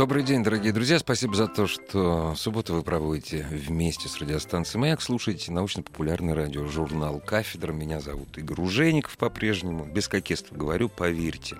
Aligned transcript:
Добрый 0.00 0.22
день, 0.22 0.42
дорогие 0.42 0.72
друзья. 0.72 0.98
Спасибо 0.98 1.34
за 1.34 1.46
то, 1.46 1.66
что 1.66 2.34
субботу 2.34 2.72
вы 2.72 2.82
проводите 2.82 3.46
вместе 3.50 4.08
с 4.08 4.16
радиостанцией 4.16 4.80
«Маяк». 4.80 5.02
Слушаете 5.02 5.52
научно-популярный 5.52 6.32
радиожурнал 6.32 7.20
«Кафедра». 7.20 7.74
Меня 7.74 8.00
зовут 8.00 8.38
Игорь 8.38 8.62
Ужеников 8.62 9.18
по-прежнему. 9.18 9.84
Без 9.84 10.08
кокетства 10.08 10.56
говорю, 10.56 10.88
поверьте. 10.88 11.58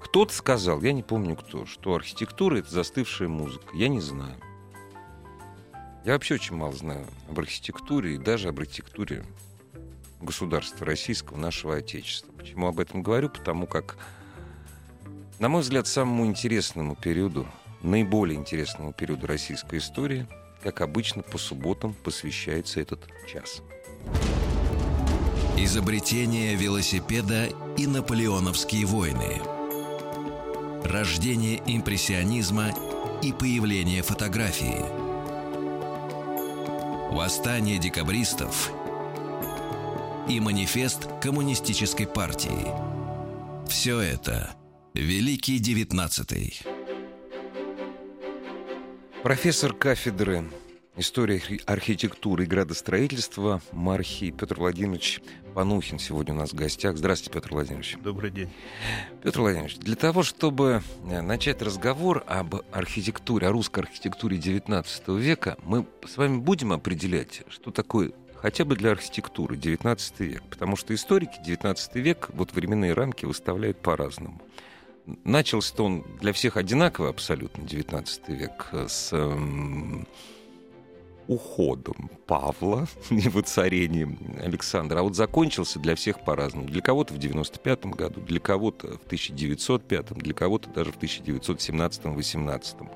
Кто-то 0.00 0.34
сказал, 0.34 0.82
я 0.82 0.92
не 0.92 1.04
помню 1.04 1.36
кто, 1.36 1.66
что 1.66 1.94
архитектура— 1.94 2.56
это 2.58 2.72
застывшая 2.72 3.28
музыка. 3.28 3.68
Я 3.74 3.86
не 3.86 4.00
знаю. 4.00 4.34
Я 6.04 6.14
вообще 6.14 6.34
очень 6.34 6.56
мало 6.56 6.72
знаю 6.72 7.06
об 7.28 7.38
архитектуре 7.38 8.16
и 8.16 8.18
даже 8.18 8.48
об 8.48 8.58
архитектуре 8.58 9.24
государства 10.20 10.84
российского, 10.84 11.36
нашего 11.36 11.76
Отечества. 11.76 12.32
Почему 12.32 12.66
об 12.66 12.80
этом 12.80 13.04
говорю? 13.04 13.28
Потому 13.28 13.68
как 13.68 13.98
на 15.38 15.48
мой 15.48 15.62
взгляд, 15.62 15.86
самому 15.86 16.26
интересному 16.26 16.96
периоду, 16.96 17.46
наиболее 17.82 18.38
интересному 18.38 18.92
периоду 18.92 19.26
российской 19.26 19.78
истории, 19.78 20.26
как 20.62 20.80
обычно, 20.80 21.22
по 21.22 21.38
субботам 21.38 21.94
посвящается 21.94 22.80
этот 22.80 23.06
час. 23.32 23.62
Изобретение 25.56 26.54
велосипеда 26.54 27.48
и 27.76 27.86
наполеоновские 27.86 28.86
войны. 28.86 29.40
Рождение 30.84 31.60
импрессионизма 31.66 32.70
и 33.22 33.32
появление 33.32 34.02
фотографии. 34.02 34.84
Восстание 37.12 37.78
декабристов 37.78 38.70
и 40.28 40.40
манифест 40.40 41.08
коммунистической 41.20 42.06
партии. 42.06 42.66
Все 43.68 44.00
это– 44.00 44.54
Великий 44.98 45.60
девятнадцатый. 45.60 46.60
Профессор 49.22 49.72
кафедры 49.72 50.42
истории 50.96 51.40
архитектуры 51.66 52.42
и 52.42 52.46
градостроительства 52.48 53.62
Мархи 53.70 54.32
Петр 54.32 54.58
Владимирович 54.58 55.20
Панухин 55.54 56.00
сегодня 56.00 56.34
у 56.34 56.38
нас 56.38 56.50
в 56.50 56.56
гостях. 56.56 56.96
Здравствуйте, 56.96 57.32
Петр 57.32 57.52
Владимирович. 57.52 57.96
Добрый 58.02 58.32
день. 58.32 58.50
Петр 59.22 59.38
Владимирович, 59.38 59.76
для 59.76 59.94
того, 59.94 60.24
чтобы 60.24 60.82
э, 61.08 61.20
начать 61.20 61.62
разговор 61.62 62.24
об 62.26 62.56
архитектуре, 62.72 63.46
о 63.46 63.52
русской 63.52 63.84
архитектуре 63.84 64.36
XIX 64.36 64.84
века, 65.16 65.58
мы 65.62 65.86
с 66.08 66.16
вами 66.16 66.38
будем 66.38 66.72
определять, 66.72 67.42
что 67.48 67.70
такое 67.70 68.10
хотя 68.34 68.64
бы 68.64 68.74
для 68.74 68.90
архитектуры 68.90 69.56
19 69.56 70.20
век, 70.20 70.42
потому 70.50 70.74
что 70.74 70.92
историки 70.92 71.38
19 71.44 71.94
век 71.94 72.30
вот 72.32 72.52
временные 72.52 72.94
рамки 72.94 73.26
выставляют 73.26 73.80
по-разному. 73.80 74.42
Начался-то 75.24 75.84
он 75.84 76.04
для 76.20 76.32
всех 76.32 76.56
одинаково 76.56 77.08
абсолютно, 77.08 77.64
19 77.64 78.28
век, 78.28 78.68
с 78.72 79.12
эм, 79.12 80.06
уходом 81.28 82.10
Павла 82.26 82.86
и 83.10 83.28
воцарением 83.28 84.18
Александра. 84.42 84.98
А 84.98 85.02
вот 85.02 85.14
закончился 85.14 85.78
для 85.78 85.94
всех 85.94 86.24
по-разному. 86.24 86.66
Для 86.66 86.82
кого-то 86.82 87.14
в 87.14 87.18
95 87.18 87.86
году, 87.86 88.20
для 88.20 88.40
кого-то 88.40 88.98
в 88.98 89.06
1905, 89.06 90.14
для 90.14 90.34
кого-то 90.34 90.68
даже 90.70 90.90
в 90.92 90.98
1917-18. 90.98 92.88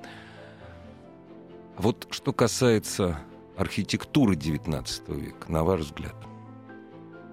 Вот 1.77 2.09
что 2.11 2.33
касается 2.33 3.21
архитектуры 3.57 4.37
19 4.37 5.09
века, 5.11 5.51
на 5.51 5.65
ваш 5.65 5.81
взгляд? 5.81 6.17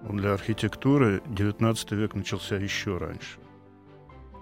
Для 0.10 0.34
архитектуры 0.34 1.22
19 1.28 1.92
век 1.92 2.16
начался 2.16 2.56
еще 2.56 2.98
раньше. 2.98 3.39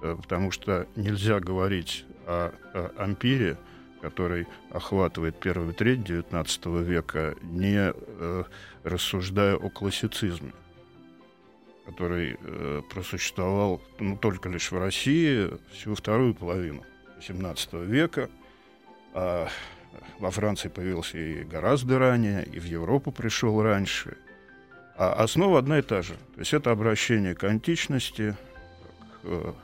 Э, 0.02 0.16
потому 0.22 0.52
что 0.52 0.88
нельзя 0.96 1.40
говорить 1.40 2.06
о, 2.26 2.54
о 2.74 3.04
ампире, 3.04 3.58
который 4.02 4.48
охватывает 4.72 5.40
первую 5.40 5.74
треть 5.74 6.00
XIX 6.00 6.84
века, 6.84 7.36
не 7.42 7.94
э, 7.94 8.44
рассуждая 8.84 9.56
о 9.56 9.70
классицизме, 9.70 10.54
который 11.86 12.38
э, 12.40 12.82
просуществовал 12.90 13.82
ну, 14.00 14.18
только 14.18 14.50
лишь 14.50 14.72
в 14.72 14.78
России 14.78 15.50
всю 15.72 15.96
вторую 15.96 16.36
половину 16.36 16.84
XVII 17.20 17.86
века. 17.86 18.30
А 19.14 19.48
во 20.20 20.32
Франции 20.32 20.68
появился 20.70 21.18
и 21.18 21.44
гораздо 21.44 21.98
ранее, 21.98 22.44
и 22.44 22.60
в 22.60 22.66
Европу 22.66 23.12
пришел 23.12 23.62
раньше. 23.62 24.18
А 24.96 25.14
основа 25.14 25.60
одна 25.60 25.80
и 25.80 25.82
та 25.82 26.02
же. 26.02 26.14
То 26.36 26.40
есть 26.40 26.54
это 26.54 26.72
обращение 26.72 27.36
к 27.36 27.44
античности, 27.44 28.36
к 29.22 29.56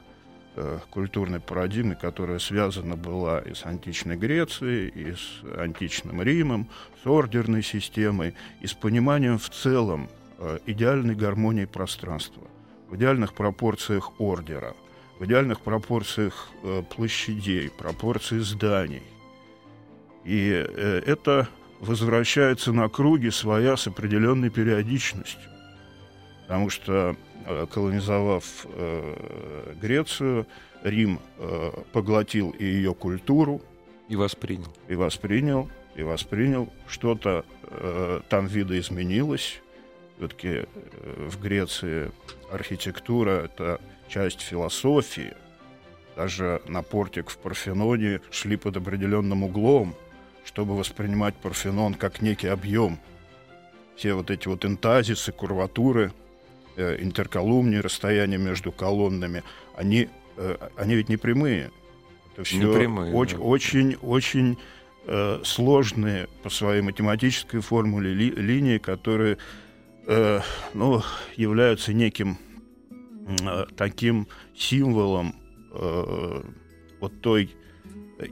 э, 0.55 0.79
культурной 0.89 1.39
парадигмы, 1.39 1.95
которая 1.95 2.39
связана 2.39 2.95
была 2.95 3.39
и 3.39 3.53
с 3.53 3.65
античной 3.65 4.15
Грецией, 4.17 4.87
и 4.89 5.13
с 5.13 5.43
античным 5.57 6.21
Римом, 6.21 6.69
с 7.03 7.07
ордерной 7.07 7.63
системой, 7.63 8.35
и 8.61 8.67
с 8.67 8.73
пониманием 8.73 9.37
в 9.37 9.49
целом 9.49 10.09
э, 10.37 10.59
идеальной 10.65 11.15
гармонии 11.15 11.65
пространства, 11.65 12.43
в 12.89 12.95
идеальных 12.95 13.33
пропорциях 13.33 14.19
ордера, 14.19 14.75
в 15.19 15.25
идеальных 15.25 15.61
пропорциях 15.61 16.49
э, 16.63 16.83
площадей, 16.95 17.69
пропорций 17.69 18.39
зданий. 18.39 19.03
И 20.23 20.47
это 20.47 21.49
возвращается 21.81 22.71
на 22.71 22.87
круги 22.87 23.29
своя 23.29 23.75
с 23.75 23.87
определенной 23.87 24.49
периодичностью. 24.49 25.51
Потому 26.43 26.69
что 26.69 27.17
колонизовав 27.71 28.65
э, 28.69 29.73
Грецию, 29.81 30.47
Рим 30.83 31.19
э, 31.37 31.71
поглотил 31.91 32.51
и 32.51 32.65
ее 32.65 32.93
культуру. 32.93 33.61
И 34.09 34.15
воспринял. 34.15 34.67
И 34.87 34.95
воспринял, 34.95 35.69
и 35.95 36.03
воспринял. 36.03 36.69
Что-то 36.87 37.45
э, 37.63 38.21
там 38.29 38.47
видоизменилось. 38.47 39.61
Все-таки 40.17 40.49
э, 40.49 40.65
в 41.29 41.41
Греции 41.41 42.11
архитектура— 42.51 43.31
это 43.45 43.79
часть 44.09 44.41
философии. 44.41 45.33
Даже 46.15 46.61
на 46.67 46.83
портик 46.83 47.29
в 47.29 47.37
Парфеноне 47.37 48.21
шли 48.29 48.57
под 48.57 48.77
определенным 48.77 49.43
углом, 49.43 49.95
чтобы 50.43 50.77
воспринимать 50.77 51.35
Парфенон 51.35 51.95
как 51.95 52.21
некий 52.21 52.47
объем. 52.47 52.99
Все 53.95 54.13
вот 54.13 54.29
эти 54.29 54.47
вот 54.47 54.65
интазисы, 54.65 55.31
курватуры— 55.31 56.11
э, 56.75 56.97
интерколумнии, 56.99 57.77
расстояние 57.77 58.39
между 58.39 58.71
колоннами, 58.71 59.43
они, 59.75 60.09
э, 60.37 60.57
они 60.75 60.95
ведь 60.95 61.09
не 61.09 61.17
прямые. 61.17 61.71
Это 62.33 62.43
все 62.43 62.57
не 62.57 62.73
прямые, 62.73 63.13
очень, 63.13 63.37
да. 63.37 63.43
очень, 63.43 63.95
очень 64.01 64.57
э, 65.05 65.41
сложные 65.43 66.27
по 66.41 66.49
своей 66.49 66.81
математической 66.81 67.59
формуле 67.59 68.13
ли, 68.13 68.31
линии, 68.31 68.77
которые 68.77 69.37
э, 70.07 70.41
ну, 70.73 71.01
являются 71.35 71.93
неким 71.93 72.37
э, 73.41 73.65
таким 73.77 74.27
символом 74.55 75.35
э, 75.73 76.41
вот 76.99 77.21
той 77.21 77.55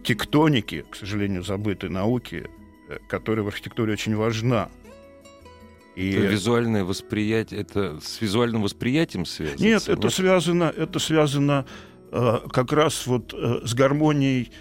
тектоники, 0.03 0.85
к 0.89 0.95
сожалению, 0.95 1.43
забытой 1.43 1.89
науки, 1.89 2.47
э, 2.89 2.97
которая 3.07 3.43
в 3.43 3.47
архитектуре 3.47 3.93
очень 3.93 4.15
важна. 4.15 4.69
И... 5.95 6.11
Это 6.11 6.27
визуальное 6.27 6.83
восприятие, 6.83 7.61
это 7.61 7.99
с 8.01 8.21
визуальным 8.21 8.61
восприятием 8.61 9.25
связано? 9.25 9.63
Нет, 9.63 9.89
это 9.89 10.09
связано, 10.09 10.73
это 10.75 10.99
связано 10.99 11.65
э, 12.11 12.39
как 12.51 12.71
раз 12.71 13.05
вот 13.07 13.33
э, 13.33 13.61
с 13.65 13.73
гармонией 13.73 14.51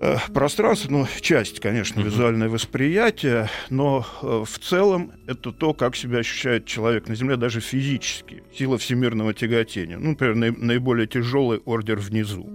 э, 0.00 0.16
пространства, 0.32 0.90
ну, 0.90 1.06
часть, 1.20 1.60
конечно, 1.60 2.00
uh-huh. 2.00 2.04
визуальное 2.04 2.48
восприятие, 2.48 3.50
но 3.68 4.06
э, 4.22 4.44
в 4.46 4.58
целом 4.58 5.12
это 5.26 5.52
то, 5.52 5.74
как 5.74 5.96
себя 5.96 6.18
ощущает 6.18 6.64
человек 6.64 7.08
на 7.08 7.14
Земле, 7.14 7.36
даже 7.36 7.60
физически, 7.60 8.42
сила 8.56 8.78
всемирного 8.78 9.34
тяготения. 9.34 9.98
Ну, 9.98 10.10
например, 10.10 10.36
наи- 10.36 10.58
наиболее 10.58 11.06
тяжелый 11.06 11.58
ордер 11.58 11.98
внизу, 11.98 12.48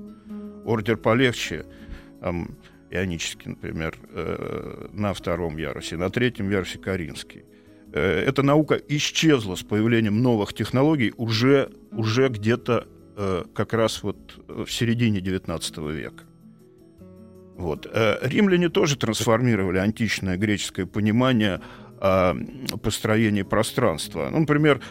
ордер 0.66 0.98
полегче, 0.98 1.66
там, 2.22 2.58
ионический, 2.90 3.52
например, 3.52 3.96
э, 4.10 4.88
на 4.94 5.14
втором 5.14 5.58
ярусе, 5.58 5.96
на 5.98 6.10
третьем 6.10 6.50
ярусе 6.50 6.80
Каринский. 6.80 7.44
Э, 7.94 8.24
эта 8.28 8.44
наука 8.44 8.76
исчезла 8.88 9.56
с 9.56 9.64
появлением 9.64 10.22
новых 10.22 10.54
технологий 10.54 11.14
уже, 11.18 11.70
уже 11.92 12.30
где-то 12.30 12.88
э, 13.16 13.44
как 13.54 13.74
раз 13.74 14.04
вот 14.04 14.40
в 14.48 14.68
середине 14.68 15.20
XIX 15.20 15.92
века. 15.94 16.24
Вот. 17.58 17.88
Э, 17.92 18.18
римляне 18.22 18.70
тоже 18.70 18.98
трансформировали 18.98 19.80
античное 19.80 20.38
греческое 20.38 20.86
понимание 20.86 21.60
о 22.00 22.36
построении 22.84 23.42
пространства. 23.42 24.30
Ну, 24.32 24.42
например, 24.42 24.82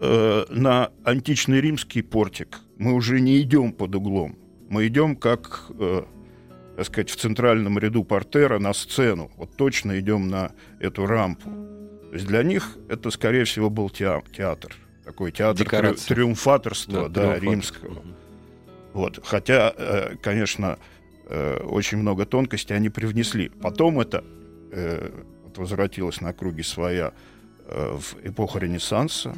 э, 0.00 0.44
на 0.50 0.90
античный 1.04 1.60
римский 1.60 2.02
портик 2.02 2.58
мы 2.76 2.94
уже 2.94 3.20
не 3.20 3.40
идем 3.40 3.72
под 3.72 3.94
углом. 3.94 4.36
Мы 4.68 4.88
идем 4.88 5.14
как, 5.14 5.70
э, 5.78 6.02
так 6.76 6.86
сказать, 6.86 7.10
в 7.10 7.16
центральном 7.16 7.78
ряду 7.78 8.02
портера 8.02 8.58
на 8.58 8.72
сцену. 8.72 9.30
Вот 9.36 9.56
точно 9.56 10.00
идем 10.00 10.26
на 10.26 10.50
эту 10.80 11.06
рампу. 11.06 11.75
То 12.10 12.14
есть 12.14 12.26
для 12.26 12.42
них 12.42 12.76
это, 12.88 13.10
скорее 13.10 13.44
всего, 13.44 13.70
был 13.70 13.90
театр. 13.90 14.74
Такой 15.04 15.32
театр 15.32 15.64
Декорация. 15.64 16.14
триумфаторства 16.14 17.08
да, 17.08 17.26
да, 17.26 17.38
римского. 17.38 18.02
Вот. 18.92 19.20
Хотя, 19.24 19.74
конечно, 20.22 20.78
э, 21.26 21.60
очень 21.64 21.98
много 21.98 22.24
тонкостей 22.24 22.76
они 22.76 22.88
привнесли. 22.88 23.48
Потом 23.48 24.00
это 24.00 24.24
э, 24.72 25.10
возвратилось 25.56 26.20
на 26.20 26.32
круги 26.32 26.62
своя 26.62 27.12
э, 27.66 27.96
в 27.98 28.16
эпоху 28.24 28.58
Ренессанса. 28.58 29.34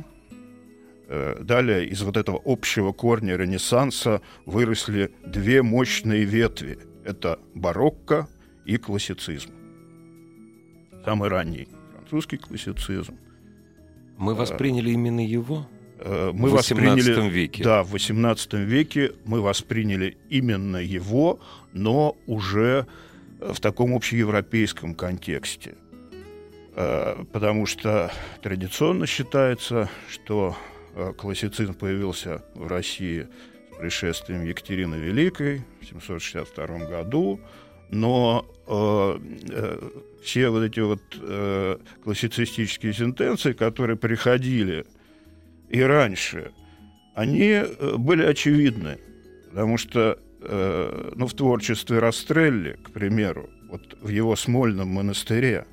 Э, 1.08 1.38
далее 1.40 1.86
из 1.86 2.02
вот 2.02 2.16
этого 2.16 2.40
общего 2.44 2.92
корня 2.92 3.36
Ренессанса 3.36 4.20
выросли 4.46 5.10
две 5.24 5.62
мощные 5.62 6.24
ветви. 6.24 6.78
Это 7.04 7.38
барокко 7.54 8.28
и 8.64 8.76
классицизм. 8.76 9.50
Самый 11.04 11.30
ранний 11.30 11.68
французский 12.08 12.38
классицизм. 12.38 13.16
Мы 14.16 14.34
восприняли 14.34 14.90
именно 14.90 15.24
его? 15.24 15.66
Э, 15.98 16.30
мы 16.32 16.48
в 16.48 16.52
восприняли, 16.52 17.28
веке. 17.28 17.62
Да, 17.62 17.82
в 17.82 17.94
XVIII 17.94 18.64
веке 18.64 19.12
мы 19.24 19.40
восприняли 19.40 20.16
именно 20.30 20.78
его, 20.78 21.38
но 21.72 22.16
уже 22.26 22.86
э, 23.40 23.52
в 23.52 23.60
таком 23.60 23.94
общеевропейском 23.94 24.94
контексте. 24.94 25.74
Э, 26.74 27.24
потому 27.32 27.66
что 27.66 28.10
традиционно 28.42 29.06
считается, 29.06 29.88
что 30.08 30.56
классицизм 31.16 31.74
появился 31.74 32.42
в 32.54 32.66
России 32.66 33.28
с 33.72 33.76
пришествием 33.78 34.44
Екатерины 34.44 34.96
Великой 34.96 35.62
в 35.80 35.86
762 35.86 36.66
году, 36.86 37.38
но 37.90 38.46
э, 38.66 39.18
все 40.22 40.50
вот 40.50 40.62
эти 40.62 40.80
вот 40.80 41.00
э, 41.20 41.78
классицистические 42.04 42.92
сентенции, 42.92 43.52
которые 43.52 43.96
приходили 43.96 44.84
и 45.68 45.80
раньше, 45.80 46.52
они 47.14 47.50
э, 47.50 47.96
были 47.96 48.22
очевидны, 48.22 48.98
потому 49.48 49.78
что 49.78 50.18
э, 50.40 51.12
ну, 51.14 51.26
в 51.26 51.34
творчестве 51.34 51.98
Растрелли, 51.98 52.78
к 52.82 52.90
примеру, 52.90 53.48
вот 53.68 53.96
в 54.00 54.08
его 54.08 54.36
Смольном 54.36 54.88
монастыре, 54.88 55.66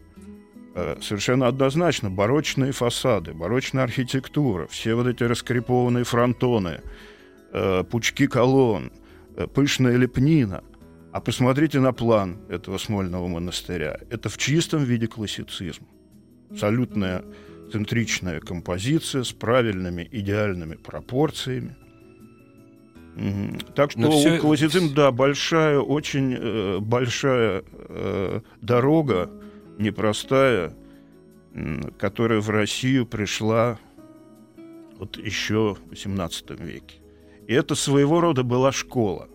э, 0.75 0.97
совершенно 1.01 1.47
однозначно 1.47 2.09
барочные 2.09 2.71
фасады, 2.71 3.33
барочная 3.33 3.83
архитектура, 3.83 4.67
все 4.67 4.95
вот 4.95 5.07
эти 5.07 5.23
раскрепованные 5.23 6.03
фронтоны, 6.03 6.81
э, 7.53 7.83
пучки 7.83 8.27
колонн, 8.27 8.91
э, 9.37 9.47
пышная 9.47 9.97
лепнина. 9.97 10.63
А 11.15 11.21
посмотрите 11.21 11.79
на 11.79 11.93
план 11.93 12.39
этого 12.49 12.77
Смольного 12.77 13.29
монастыря. 13.29 14.01
Это 14.09 14.27
в 14.27 14.37
чистом 14.37 14.83
виде 14.83 15.07
классицизм. 15.07 15.87
Абсолютная 16.51 17.23
центричная 17.71 18.41
композиция 18.41 19.23
с 19.23 19.31
правильными 19.31 20.09
идеальными 20.11 20.75
пропорциями. 20.75 21.77
Так 23.75 23.91
что 23.91 24.11
все... 24.11 24.39
у 24.39 24.41
классицизм, 24.41 24.93
да, 24.93 25.11
большая, 25.11 25.79
очень 25.79 26.35
э, 26.37 26.79
большая 26.79 27.63
э, 27.63 28.41
дорога, 28.59 29.31
непростая, 29.79 30.73
э, 31.53 31.91
которая 31.97 32.41
в 32.41 32.49
Россию 32.49 33.05
пришла 33.05 33.79
вот 34.97 35.15
еще 35.15 35.75
в 35.75 35.93
XVIII 35.93 36.61
веке. 36.61 36.97
И 37.47 37.53
это 37.53 37.73
своего 37.75 38.19
рода 38.19 38.43
была 38.43 38.73
школа. 38.73 39.29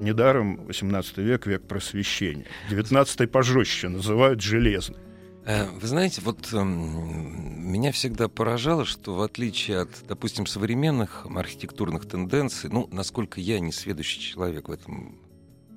Недаром 0.00 0.60
XVIII 0.66 1.22
век— 1.22 1.46
век 1.46 1.66
просвещения. 1.66 2.46
XIX 2.70 3.26
пожестче 3.26 3.88
называют 3.88 4.40
железный. 4.40 4.98
Э, 5.46 5.68
вы 5.70 5.86
знаете, 5.86 6.22
вот 6.22 6.52
э, 6.52 6.62
меня 6.62 7.92
всегда 7.92 8.28
поражало, 8.28 8.86
что 8.86 9.14
в 9.14 9.20
отличие 9.20 9.80
от, 9.80 9.90
допустим, 10.08 10.46
современных 10.46 11.26
архитектурных 11.26 12.06
тенденций, 12.08 12.70
ну, 12.70 12.88
насколько 12.90 13.40
я 13.40 13.60
не 13.60 13.70
сведущий 13.70 14.20
человек 14.20 14.68
в 14.68 14.72
этом, 14.72 15.18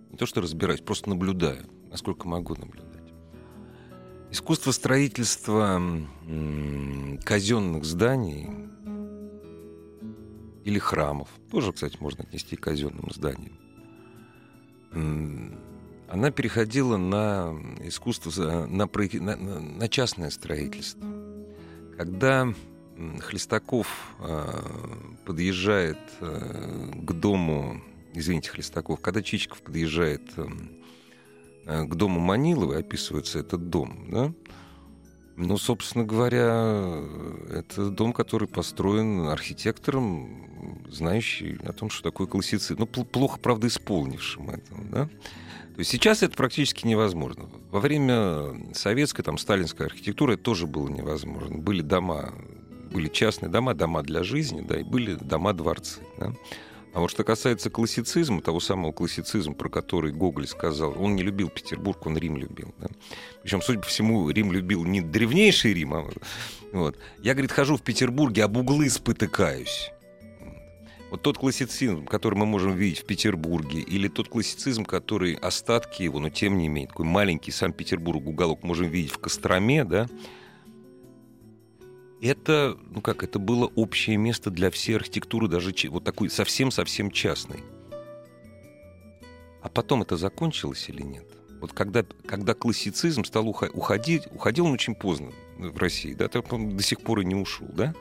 не 0.10 0.18
то 0.18 0.25
что 0.25 0.40
разбираюсь, 0.42 0.80
просто 0.80 1.10
наблюдаю, 1.10 1.66
насколько 1.92 2.28
могу 2.30 2.56
наблюдать. 2.56 2.88
Искусство 4.31 4.72
строительства 4.72 5.81
э, 6.28 7.18
казенных 7.24 7.84
зданий 7.84 8.48
или 10.63 10.80
храмов, 10.80 11.28
тоже, 11.52 11.74
кстати, 11.74 11.98
можно 12.00 12.24
отнести 12.24 12.56
к 12.56 12.62
казенным 12.62 13.10
зданиям, 13.12 13.60
она 16.07 16.31
переходила 16.31 16.98
на 16.98 17.54
искусство, 17.81 18.65
на, 18.65 18.88
на, 18.88 19.36
на 19.36 19.89
частное 19.89 20.30
строительство. 20.30 21.06
Когда 21.98 22.54
Хлестаков 23.19 24.15
э, 24.19 24.44
подъезжает 25.25 26.00
э, 26.21 26.92
к 27.04 27.13
дому, 27.13 27.81
извините, 28.13 28.50
Хлестаков, 28.50 29.01
когда 29.01 29.21
Чичиков 29.21 29.62
подъезжает 29.62 30.24
э, 30.38 31.86
к 31.86 31.95
дому 31.95 32.19
Маниловой, 32.19 32.80
описывается 32.80 33.39
этот 33.39 33.69
дом, 33.69 34.07
да, 34.10 34.33
ну, 35.38 35.57
собственно 35.57 36.04
говоря, 36.04 37.00
это 37.51 37.89
дом, 37.92 38.12
который 38.12 38.48
построен 38.48 39.28
архитектором, 39.28 40.84
знающий 40.89 41.60
о 41.63 41.74
том, 41.74 41.92
что 41.92 42.04
такое 42.04 42.25
классицизм. 42.25 42.75
Ну, 42.80 42.88
плохо, 42.88 43.39
правда, 43.39 43.68
исполнившим 43.68 44.50
это, 44.50 44.74
да. 44.92 45.06
То 45.06 45.81
есть 45.81 45.92
сейчас 45.92 46.24
это 46.24 46.36
практически 46.36 46.88
невозможно. 46.88 47.48
Во 47.69 47.80
время 47.80 48.74
советской, 48.74 49.22
там, 49.22 49.38
сталинской 49.38 49.86
архитектуры 49.86 50.34
это 50.34 50.42
тоже 50.42 50.66
было 50.66 50.89
невозможно. 50.89 51.60
Были 51.60 51.84
дома, 51.84 52.34
были 52.92 53.07
частные 53.07 53.51
дома, 53.51 53.75
дома 53.75 54.01
для 54.01 54.24
жизни, 54.24 54.62
да, 54.62 54.80
и 54.80 54.84
были 54.84 55.13
дома-дворцы. 55.13 56.01
Да. 56.18 56.34
А 56.94 57.00
вот 57.00 57.12
что 57.12 57.24
касается 57.24 57.69
классицизма, 57.69 58.42
того 58.42 58.60
самого 58.60 58.92
классицизма, 58.92 59.53
про 59.53 59.70
который 59.70 60.12
Гоголь 60.12 60.48
сказал, 60.48 60.96
он 61.00 61.15
не 61.15 61.24
любил 61.24 61.50
Петербург, 61.50 62.06
он 62.06 62.17
Рим 62.17 62.38
любил. 62.38 62.74
Да? 62.79 62.88
Причем, 63.44 63.62
судя 63.62 63.79
по 63.79 63.86
всему, 63.86 64.29
Рим 64.29 64.51
любил 64.51 64.84
не 64.84 65.01
древнейший 65.01 65.74
Рим, 65.74 65.94
а 65.94 66.10
вот. 66.72 66.98
Я, 67.20 67.34
говорит, 67.34 67.51
хожу 67.51 67.77
в 67.77 67.82
Петербурге, 67.82 68.44
об 68.44 68.58
углы 68.58 68.89
спотыкаюсь. 68.89 69.91
Вот 71.10 71.22
тот 71.22 71.38
классицизм, 71.38 72.06
который 72.06 72.36
мы 72.36 72.46
можем 72.46 72.74
видеть 72.74 73.00
в 73.00 73.06
Петербурге, 73.06 73.79
или 73.79 74.10
тот 74.10 74.27
классицизм, 74.27 74.84
который 74.84 75.36
остатки 75.36 76.03
его, 76.03 76.20
но 76.20 76.29
тем 76.29 76.58
не 76.58 76.67
менее, 76.67 76.89
такой 76.89 77.06
маленький 77.06 77.51
Санкт-Петербург 77.51 78.25
уголок 78.25 78.63
можем 78.63 78.88
видеть 78.88 79.12
в 79.12 79.20
Костроме, 79.20 79.86
да, 79.86 80.08
это, 82.21 82.77
ну 82.89 83.01
как, 83.01 83.24
это 83.24 83.39
было 83.39 83.65
общее 83.75 84.17
место 84.17 84.50
для 84.50 84.71
всей 84.71 84.95
архитектуры, 84.95 85.47
даже 85.47 85.74
вот 85.89 86.03
такой 86.03 86.29
совсем-совсем 86.29 87.12
частной. 87.12 87.63
А 89.62 89.69
потом 89.69 90.01
это 90.01 90.17
закончилось 90.17 90.86
или 90.89 91.01
нет? 91.01 91.25
Вот 91.59 91.74
когда, 91.74 92.05
когда 92.25 92.53
классицизм 92.53 93.24
стал 93.24 93.47
уходить, 93.47 94.24
уходил 94.31 94.65
он 94.67 94.74
очень 94.74 94.95
поздно 94.95 95.31
в 95.57 95.77
России, 95.77 96.13
да, 96.13 96.27
так 96.27 96.51
он 96.53 96.77
до 96.77 96.83
сих 96.83 97.01
пор 97.01 97.21
и 97.21 97.25
не 97.25 97.36
ушел, 97.36 97.67
да? 97.74 97.93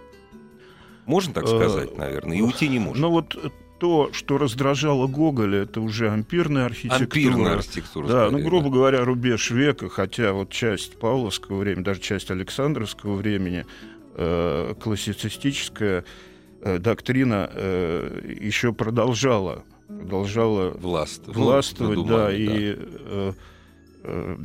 Можно 1.07 1.33
так 1.33 1.47
сказать, 1.47 1.91
э, 1.93 1.97
наверное, 1.97 2.37
и 2.37 2.41
уйти 2.41 2.69
не 2.69 2.79
может. 2.79 3.01
Ну 3.01 3.11
вот 3.11 3.37
то, 3.79 4.11
что 4.13 4.39
раздражало 4.39 5.07
Гоголя, 5.07 5.63
это 5.63 5.81
уже 5.81 6.11
ампирная 6.11 6.67
архитектура. 6.67 7.05
Ампирная 7.05 7.55
архитектура. 7.55 8.07
Да, 8.07 8.31
ну, 8.31 8.39
грубо 8.39 8.65
да. 8.65 8.71
говоря, 8.71 9.05
рубеж 9.05 9.51
века, 9.51 9.89
хотя 9.89 10.33
вот 10.33 10.51
часть 10.51 10.99
Павловского 10.99 11.59
времени, 11.59 11.85
даже 11.85 12.01
часть 12.01 12.31
Александровского 12.31 13.15
времени, 13.15 13.67
э, 14.17 14.75
классицистическая 14.81 16.05
э, 16.63 16.79
доктрина 16.79 17.51
э, 17.53 18.37
еще 18.41 18.73
продолжала, 18.73 19.65
продолжала 19.89 20.71
властвовать, 20.71 21.37
властвовать 21.37 21.99
ну, 21.99 22.05
да, 22.05 22.27
да, 22.27 22.33
и 22.35 22.75
э, 22.77 23.33
э, 24.05 24.37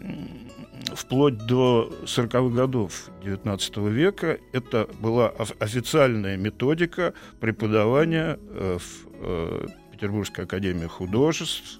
вплоть 0.94 1.38
до 1.46 1.92
40-х 2.04 2.56
годов 2.56 3.10
XIX 3.24 3.90
века 3.90 4.40
это 4.54 4.88
была 5.00 5.30
официальная 5.60 6.38
методика 6.38 7.14
преподавания 7.40 8.40
э, 8.40 8.78
в 8.80 9.08
э, 9.14 9.68
Петербургской 9.92 10.46
академии 10.46 10.88
художеств. 10.88 11.80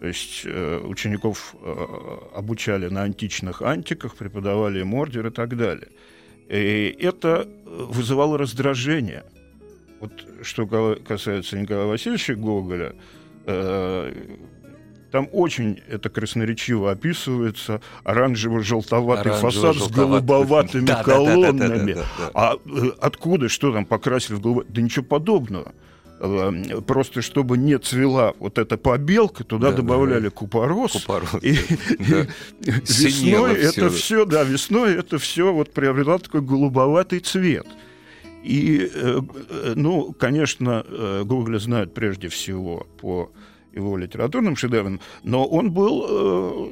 То 0.00 0.06
есть 0.06 0.42
э, 0.44 0.80
учеников 0.84 1.56
обучали 2.34 2.88
на 2.88 3.02
античных 3.02 3.62
антиках, 3.62 4.14
преподавали 4.14 4.80
им 4.80 4.94
ордер 4.94 5.26
и 5.26 5.30
так 5.30 5.56
далее. 5.56 5.88
И 6.48 6.96
это 7.00 7.46
вызывало 7.66 8.38
раздражение. 8.38 9.24
Вот 10.00 10.12
что 10.42 10.66
касается 11.06 11.58
Николая 11.58 11.86
Васильевича 11.86 12.34
Гоголя, 12.34 12.94
Там 15.10 15.28
очень 15.32 15.80
это 15.88 16.10
красноречиво 16.10 16.90
описывается. 16.90 17.80
Оранжево-желтоватый 18.04 19.32
фасад 19.32 19.76
с 19.76 19.88
голубоватыми 19.88 20.86
колоннами. 21.02 21.96
А 22.34 22.54
э, 22.54 22.90
откуда, 23.00 23.48
что 23.48 23.72
там 23.72 23.86
покрасили 23.86 24.34
в 24.36 24.40
голубой? 24.40 24.66
Да 24.68 24.82
ничего 24.82 25.04
подобного. 25.04 25.72
Э, 26.20 26.80
Просто 26.86 27.22
чтобы 27.22 27.56
не 27.58 27.78
цвела 27.78 28.34
вот 28.38 28.58
эта 28.58 28.76
побелка, 28.76 29.44
туда 29.44 29.70
Да, 29.70 29.78
добавляли 29.78 30.28
купорос. 30.28 30.92
Купорос, 30.92 31.42
И, 31.42 31.54
да. 31.98 32.22
и 32.60 32.70
весной 32.70 33.54
всё. 33.56 33.68
это 33.68 33.90
все, 33.90 34.24
да, 34.24 34.44
весной 34.44 34.94
это 34.94 35.18
все 35.18 35.52
вот 35.52 35.72
приобрело 35.72 36.18
такой 36.18 36.40
голубоватый 36.40 37.20
цвет. 37.20 37.66
И, 38.42 38.90
э, 38.92 39.20
ну, 39.74 40.12
конечно, 40.12 40.84
э, 40.86 41.22
Гоголя 41.24 41.58
знают 41.58 41.94
прежде 41.94 42.28
всего 42.28 42.86
по 43.00 43.30
его 43.72 43.96
литературным 43.96 44.56
шедеврам, 44.56 45.00
но 45.22 45.46
он 45.46 45.70
был 45.70 46.68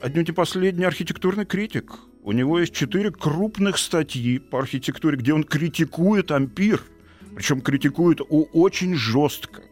отнюдь 0.00 0.28
не 0.28 0.34
последний 0.34 0.84
архитектурный 0.84 1.44
критик. 1.44 1.92
У 2.22 2.32
него 2.32 2.58
есть 2.58 2.74
четыре 2.74 3.12
крупных 3.12 3.78
статьи 3.78 4.38
по 4.40 4.58
архитектуре, 4.58 5.16
где 5.16 5.32
он 5.32 5.44
критикует 5.44 6.32
ампир, 6.32 6.82
причем 7.36 7.60
критикует 7.60 8.20
о- 8.22 8.48
очень 8.52 8.94
жестко. 8.96 9.62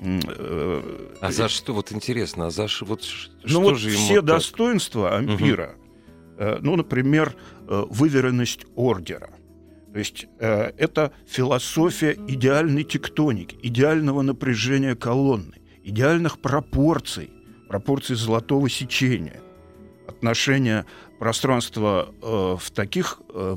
Э, 0.00 0.82
А 1.20 1.32
за 1.32 1.48
что, 1.48 1.74
вот 1.74 1.90
интересно, 1.92 2.46
а 2.46 2.50
за 2.50 2.68
ш- 2.68 2.84
вот 2.84 3.02
ш- 3.02 3.30
ну 3.42 3.48
что 3.48 3.60
вот 3.60 3.78
же 3.78 3.90
ему 3.90 3.98
все 4.04 4.14
так? 4.16 4.24
достоинства 4.26 5.16
ампира, 5.16 5.74
э, 6.38 6.58
ну, 6.62 6.76
например, 6.76 7.34
э, 7.66 7.84
выверенность 7.90 8.64
ордера. 8.76 9.30
То 9.92 9.98
есть 9.98 10.26
э, 10.38 10.70
это 10.76 11.12
философия 11.26 12.16
идеальной 12.28 12.84
тектоники, 12.84 13.58
идеального 13.60 14.22
напряжения 14.22 14.94
колонны, 14.94 15.54
идеальных 15.82 16.38
пропорций, 16.38 17.32
пропорций 17.68 18.14
золотого 18.14 18.68
сечения, 18.68 19.40
отношения 20.06 20.86
пространства 21.18 22.14
э, 22.22 22.56
в 22.60 22.70
таких 22.70 23.20
э, 23.34 23.56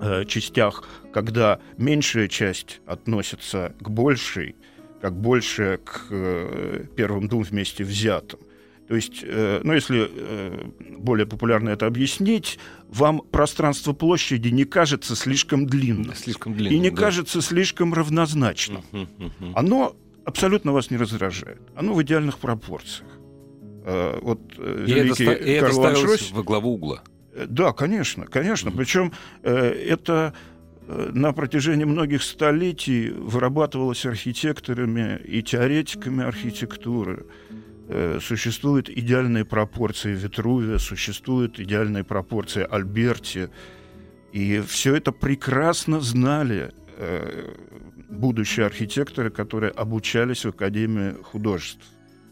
э, 0.00 0.24
частях, 0.26 0.84
когда 1.12 1.60
меньшая 1.78 2.28
часть 2.28 2.80
относится 2.86 3.74
к 3.80 3.88
большей, 3.90 4.54
как 5.00 5.14
большая 5.20 5.78
к 5.78 6.06
э, 6.10 6.84
первым 6.96 7.28
двум 7.28 7.42
вместе 7.42 7.84
взятым. 7.84 8.40
То 8.88 8.96
есть, 8.96 9.20
э, 9.22 9.60
ну, 9.64 9.72
если 9.72 10.08
э, 10.10 10.64
более 10.98 11.26
популярно 11.26 11.70
это 11.70 11.86
объяснить, 11.86 12.58
вам 12.88 13.20
пространство 13.30 13.92
площади 13.94 14.48
не 14.48 14.64
кажется 14.64 15.16
слишком 15.16 15.66
длинным 15.66 16.14
Слишком 16.14 16.52
и 16.52 16.56
длинный. 16.56 16.78
не 16.78 16.90
да. 16.90 16.96
кажется 16.96 17.40
слишком 17.40 17.94
равнозначным. 17.94 18.82
Мгм, 18.92 19.08
мгм. 19.18 19.52
Оно 19.56 19.96
абсолютно 20.24 20.72
вас 20.72 20.90
не 20.90 20.96
раздражает. 20.98 21.60
Оно 21.74 21.94
в 21.94 22.02
идеальных 22.02 22.38
пропорциях. 22.38 23.08
Э, 23.84 24.18
Вот 24.20 24.40
э, 24.58 24.84
И 24.86 24.92
это, 24.92 25.00
великий 25.00 25.24
ста- 25.24 25.32
и 25.34 25.50
это 25.52 25.66
Карл 25.66 25.94
Шройс- 26.04 26.32
во 26.34 26.42
главу 26.42 26.74
угла. 26.74 27.02
Да, 27.34 27.72
конечно, 27.72 28.26
конечно. 28.26 28.70
Мгм. 28.70 28.78
Причем 28.78 29.12
э, 29.42 29.54
это 29.54 30.34
э, 30.86 31.10
на 31.14 31.32
протяжении 31.32 31.84
многих 31.84 32.22
столетий 32.22 33.10
вырабатывалось 33.10 34.04
архитекторами 34.06 35.20
и 35.24 35.42
теоретиками 35.42 36.24
архитектуры. 36.24 37.26
Э, 37.88 38.18
Существуют 38.20 38.90
идеальные 38.90 39.44
пропорции 39.44 40.14
Витрувия, 40.14 40.78
существуют 40.78 41.58
идеальные 41.58 42.04
пропорции 42.04 42.66
Альберти. 42.68 43.50
И 44.32 44.62
все 44.66 44.94
это 44.94 45.12
прекрасно 45.12 46.00
знали 46.00 46.72
э, 46.96 47.54
будущие 48.08 48.66
архитекторы, 48.66 49.30
которые 49.30 49.72
обучались 49.72 50.44
в 50.44 50.50
Академии 50.50 51.14
художеств, 51.22 51.82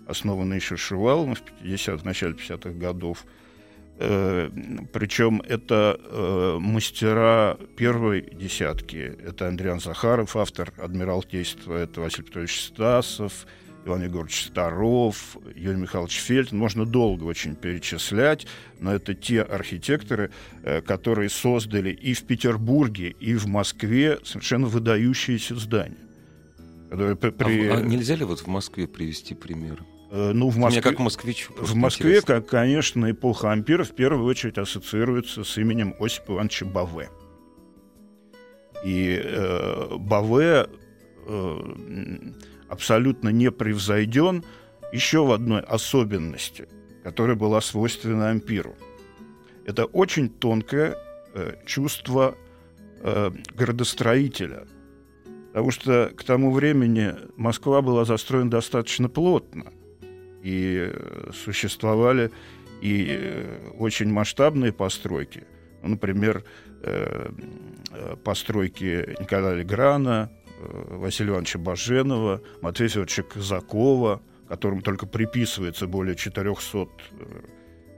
основанной 0.06 0.56
еще 0.56 0.76
Шуваловым 0.76 1.34
в 1.34 1.42
50 1.42 2.02
в 2.02 2.04
начале 2.04 2.34
50-х 2.34 2.70
годов. 2.70 3.24
Э, 4.02 4.48
Причем 4.92 5.42
это 5.46 6.00
э, 6.02 6.56
мастера 6.58 7.58
первой 7.76 8.22
десятки. 8.32 8.96
Это 9.26 9.46
Андриан 9.48 9.78
Захаров, 9.80 10.36
автор 10.36 10.72
«Адмиралтейства», 10.78 11.74
это 11.76 12.00
Василий 12.00 12.24
Петрович 12.24 12.60
Стасов, 12.62 13.46
Иван 13.84 14.02
Егорович 14.04 14.46
Старов, 14.46 15.36
Юрий 15.54 15.76
Михайлович 15.78 16.18
Фельд. 16.18 16.50
Можно 16.52 16.86
долго 16.86 17.24
очень 17.24 17.54
перечислять, 17.54 18.46
но 18.78 18.94
это 18.94 19.14
те 19.14 19.42
архитекторы, 19.42 20.30
э, 20.62 20.80
которые 20.80 21.28
создали 21.28 21.90
и 21.90 22.14
в 22.14 22.22
Петербурге, 22.24 23.14
и 23.20 23.34
в 23.34 23.46
Москве 23.46 24.18
совершенно 24.24 24.66
выдающиеся 24.66 25.56
здания. 25.56 25.96
При- 26.90 27.68
А 27.68 27.76
а 27.76 27.80
нельзя 27.82 28.16
ли 28.16 28.24
вот 28.24 28.40
в 28.40 28.46
Москве 28.46 28.86
привести 28.86 29.34
пример? 29.34 29.84
Э, 30.10 30.32
ну, 30.32 30.48
в 30.48 30.56
Мне 30.56 30.64
Москве, 30.66 30.82
как 30.82 30.98
москвичу. 30.98 31.52
в 31.56 31.74
Москве, 31.74 32.10
интересно. 32.10 32.34
как, 32.34 32.46
конечно, 32.48 33.10
эпоха 33.10 33.52
ампира 33.52 33.84
в 33.84 33.92
первую 33.92 34.26
очередь 34.26 34.58
ассоциируется 34.58 35.44
с 35.44 35.56
именем 35.58 35.94
Осипа 35.98 36.32
Ивановича 36.32 36.66
Баве. 36.66 37.08
И 38.84 39.20
э, 39.22 39.96
Баве 39.96 40.66
э, 41.26 41.58
абсолютно 42.68 43.28
не 43.28 43.50
превзойден 43.50 44.44
еще 44.92 45.24
в 45.24 45.32
одной 45.32 45.60
особенности, 45.60 46.68
которая 47.04 47.36
была 47.36 47.60
свойственна 47.60 48.30
ампиру. 48.30 48.74
Это 49.66 49.84
очень 49.84 50.28
тонкое 50.28 50.96
э, 51.34 51.54
чувство 51.66 52.34
э, 53.02 53.30
градостроителя. 53.54 54.66
Потому 55.48 55.70
что 55.72 56.12
к 56.16 56.22
тому 56.24 56.52
времени 56.52 57.14
Москва 57.36 57.82
была 57.82 58.04
застроена 58.04 58.50
достаточно 58.50 59.08
плотно 59.08 59.72
и 60.42 60.90
э, 60.90 61.30
существовали 61.32 62.30
и 62.80 63.06
э, 63.08 63.70
очень 63.78 64.10
масштабные 64.10 64.72
постройки. 64.72 65.44
Ну, 65.82 65.90
например, 65.90 66.44
э, 66.82 67.30
постройки 68.24 69.16
Николая 69.20 69.54
Леграна, 69.56 70.30
Василия 70.60 71.30
Ивановича 71.30 71.58
Баженова, 71.58 72.42
Матвея 72.60 72.88
Федоровича 72.88 73.22
Казакова, 73.22 74.22
которому 74.48 74.82
только 74.82 75.06
приписывается 75.06 75.86
более 75.86 76.16
400 76.16 76.78
э, 76.78 76.86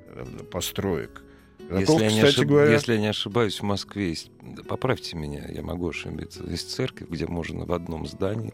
э, 0.08 0.25
построек. 0.50 1.22
Казаков, 1.68 2.00
Если 2.00 2.04
я, 2.04 2.12
не 2.12 2.28
ошиб- 2.28 2.44
говоря, 2.46 2.72
если 2.72 2.92
я 2.94 3.00
не 3.00 3.06
ошибаюсь, 3.06 3.61
в 3.61 3.62
Москве 3.62 4.11
есть, 4.11 4.30
поправьте 4.68 5.16
меня, 5.16 5.46
я 5.49 5.62
могу 5.62 5.88
ошибиться, 5.88 6.44
есть 6.44 6.70
церковь, 6.70 7.08
где 7.08 7.26
можно 7.26 7.64
в 7.64 7.72
одном 7.72 8.06
здании 8.06 8.52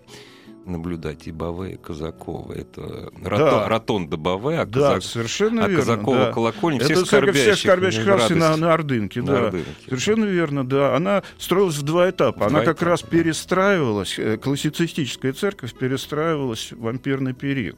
наблюдать 0.69 1.27
и 1.27 1.33
Баве, 1.33 1.75
и 1.75 1.77
Казакова. 1.77 2.53
Это 2.53 3.11
рото- 3.25 3.39
Да. 3.39 3.69
ротонда 3.69 4.17
Баве, 4.17 4.61
а, 4.61 4.67
да, 4.67 4.95
Казак- 4.95 5.03
совершенно 5.03 5.65
а 5.65 5.69
верно. 5.69 5.85
Казакова 5.85 6.17
да. 6.19 6.33
колокольня. 6.33 6.79
Это 6.81 6.95
Всех 6.95 7.07
церковь 7.09 7.37
всех 7.37 7.59
скорбящих, 7.59 8.05
скорбящих 8.05 8.07
раз 8.07 8.31
на, 8.31 8.57
на 8.57 8.75
Ордынке, 8.75 9.21
На 9.23 9.27
да. 9.27 9.39
Ордынке. 9.47 9.71
Совершенно 9.87 10.25
верно, 10.27 10.67
да. 10.69 10.95
Она 10.97 11.23
строилась 11.39 11.77
в 11.77 11.83
два 11.83 12.11
этапа. 12.11 12.39
В 12.39 12.43
Она 12.43 12.51
два 12.51 12.65
как 12.65 12.77
этапа, 12.77 12.91
раз 12.91 13.03
да. 13.03 13.09
перестраивалась, 13.09 14.19
э, 14.19 14.37
классицистическая 14.37 15.33
церковь 15.33 15.75
перестраивалась 15.75 16.73
в 16.73 16.87
ампирный 16.87 17.33
период. 17.35 17.77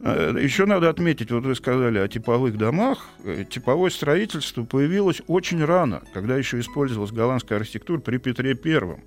Э, 0.00 0.34
Еще 0.38 0.66
надо 0.66 0.88
отметить, 0.90 1.30
вот 1.30 1.44
вы 1.44 1.54
сказали 1.54 1.98
о 1.98 2.08
типовых 2.08 2.58
домах. 2.58 3.06
Э, 3.24 3.44
Типовое 3.48 3.90
строительство 3.90 4.64
появилось 4.64 5.22
очень 5.28 5.64
рано, 5.64 6.02
когда 6.12 6.36
еще 6.36 6.60
использовалась 6.60 7.12
голландская 7.12 7.58
архитектура 7.58 8.00
при 8.00 8.18
Петре 8.18 8.54
Первом. 8.54 9.00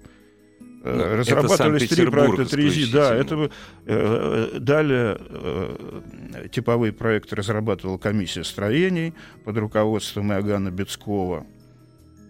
Э, 0.88 1.22
это 1.22 1.36
Разрабатывались 1.36 1.90
три 1.90 2.06
проекта 2.08 2.46
Трези. 2.46 2.92
Да, 2.92 3.14
это 3.16 3.36
бы, 3.38 3.52
э, 3.86 4.58
далее 4.60 5.18
э, 5.20 6.48
типовые 6.52 6.94
проекты 6.94 7.36
разрабатывала 7.36 7.98
комиссия 7.98 8.44
строений 8.44 9.14
под 9.46 9.58
руководством 9.58 10.32
Иоганна 10.32 10.72
Бецкова. 10.72 11.46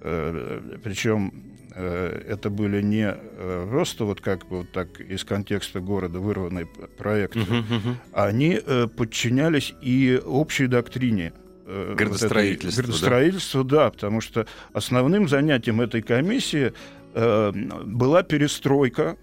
Э, 0.01 0.59
Причем 0.83 1.33
э, 1.75 2.21
это 2.27 2.49
были 2.49 2.81
не 2.81 3.13
э, 3.15 3.67
просто 3.69 4.05
вот 4.05 4.21
как 4.21 4.47
бы 4.47 4.59
вот 4.59 4.71
так 4.71 4.99
из 5.01 5.23
контекста 5.23 5.79
города 5.79 6.19
вырванные 6.19 6.65
проекты, 6.97 7.39
Мгм, 7.39 7.57
мгм. 7.57 7.97
они 8.13 8.59
э, 8.63 8.87
подчинялись 8.87 9.73
и 9.81 10.19
общей 10.25 10.67
доктрине 10.67 11.33
э, 11.65 11.85
вот 11.89 11.97
Градостроительства, 11.97 13.59
этой- 13.61 13.69
да? 13.69 13.83
да? 13.85 13.89
потому 13.91 14.21
что 14.21 14.45
основным 14.73 15.27
занятием 15.27 15.81
этой 15.81 16.01
комиссии 16.01 16.73
э, 17.17 17.51
была 17.83 18.23
перестройка 18.23 19.17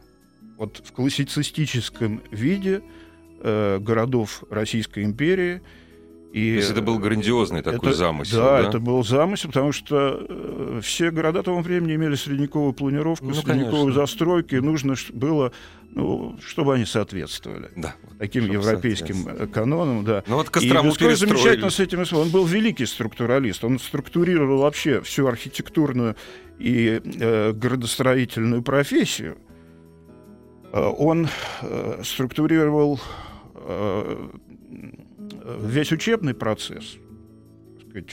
вот 0.57 0.83
в 0.85 0.93
классицистическом 0.93 2.23
виде 2.31 2.83
э, 3.41 3.79
городов 3.79 4.43
Российской 4.51 5.05
империи. 5.05 5.63
И, 6.35 6.51
То 6.51 6.57
есть 6.57 6.71
это 6.73 6.83
был 6.83 6.99
грандиозный 6.99 7.63
такой 7.63 7.91
это- 7.91 7.97
замысел, 7.97 8.39
Да, 8.39 8.61
да? 8.61 8.69
это 8.69 8.81
был 8.81 9.05
замысел, 9.05 9.51
потому 9.51 9.71
что 9.71 10.27
э, 10.29 10.81
все 10.83 11.13
города 11.13 11.45
того 11.45 11.61
времени 11.61 11.95
имели 11.95 12.17
средневековую 12.17 12.73
планировку, 12.73 13.27
Ну, 13.27 13.35
средневековые 13.35 13.71
конечно. 13.83 14.01
застройки, 14.03 14.57
и 14.57 14.61
нужно 14.61 14.97
было, 15.13 15.53
ну, 15.93 16.37
чтобы 16.45 16.75
они 16.75 16.87
соответствовали 16.87 17.71
Да. 17.77 17.95
таким 18.19 18.51
европейским 18.51 19.29
э, 19.29 19.47
канонам, 19.47 20.05
да. 20.05 20.25
Ну 20.27 20.35
вот 20.35 20.49
И 20.49 20.51
Кострому 20.51 20.89
Бесков 20.91 21.17
замечательно 21.17 21.69
перестроили. 21.69 22.03
с 22.03 22.07
этим. 22.11 22.19
Он 22.19 22.29
был 22.31 22.47
великий 22.47 22.87
структуралист. 22.87 23.63
Он 23.63 23.79
структурировал 23.79 24.59
вообще 24.63 25.01
всю 25.03 25.29
архитектурную 25.29 26.17
и 26.59 27.01
э, 27.05 27.53
градостроительную 27.53 28.63
профессию. 28.65 29.37
он 30.73 31.29
структурировал 32.03 32.99
весь 35.45 35.93
учебный 35.93 36.35
процесс. 36.35 36.97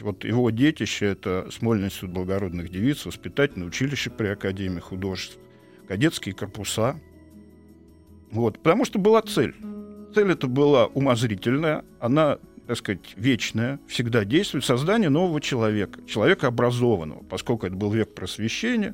Вот 0.01 0.23
его 0.23 0.49
детище— 0.51 1.05
это 1.07 1.47
Смольный 1.51 1.89
суд 1.89 2.11
благородных 2.11 2.69
девиц, 2.69 3.05
воспитательное 3.05 3.67
училище 3.67 4.11
при 4.11 4.27
Академии 4.27 4.79
художеств, 4.79 5.39
кадетские 5.87 6.35
корпуса. 6.35 6.99
Вот, 8.29 8.59
потому 8.59 8.85
что 8.85 8.99
была 8.99 9.21
цель. 9.23 9.55
Цель 10.13 10.31
эта 10.31 10.47
была 10.47 10.85
умозрительная, 10.85 11.83
она, 11.99 12.37
так 12.67 12.77
сказать, 12.77 13.13
вечная, 13.15 13.79
всегда 13.87 14.23
действует, 14.23 14.65
создание 14.65 15.09
нового 15.09 15.41
человека, 15.41 16.05
человека 16.05 16.47
образованного, 16.47 17.23
поскольку 17.23 17.65
это 17.65 17.75
был 17.75 17.91
век 17.91 18.13
просвещения, 18.13 18.93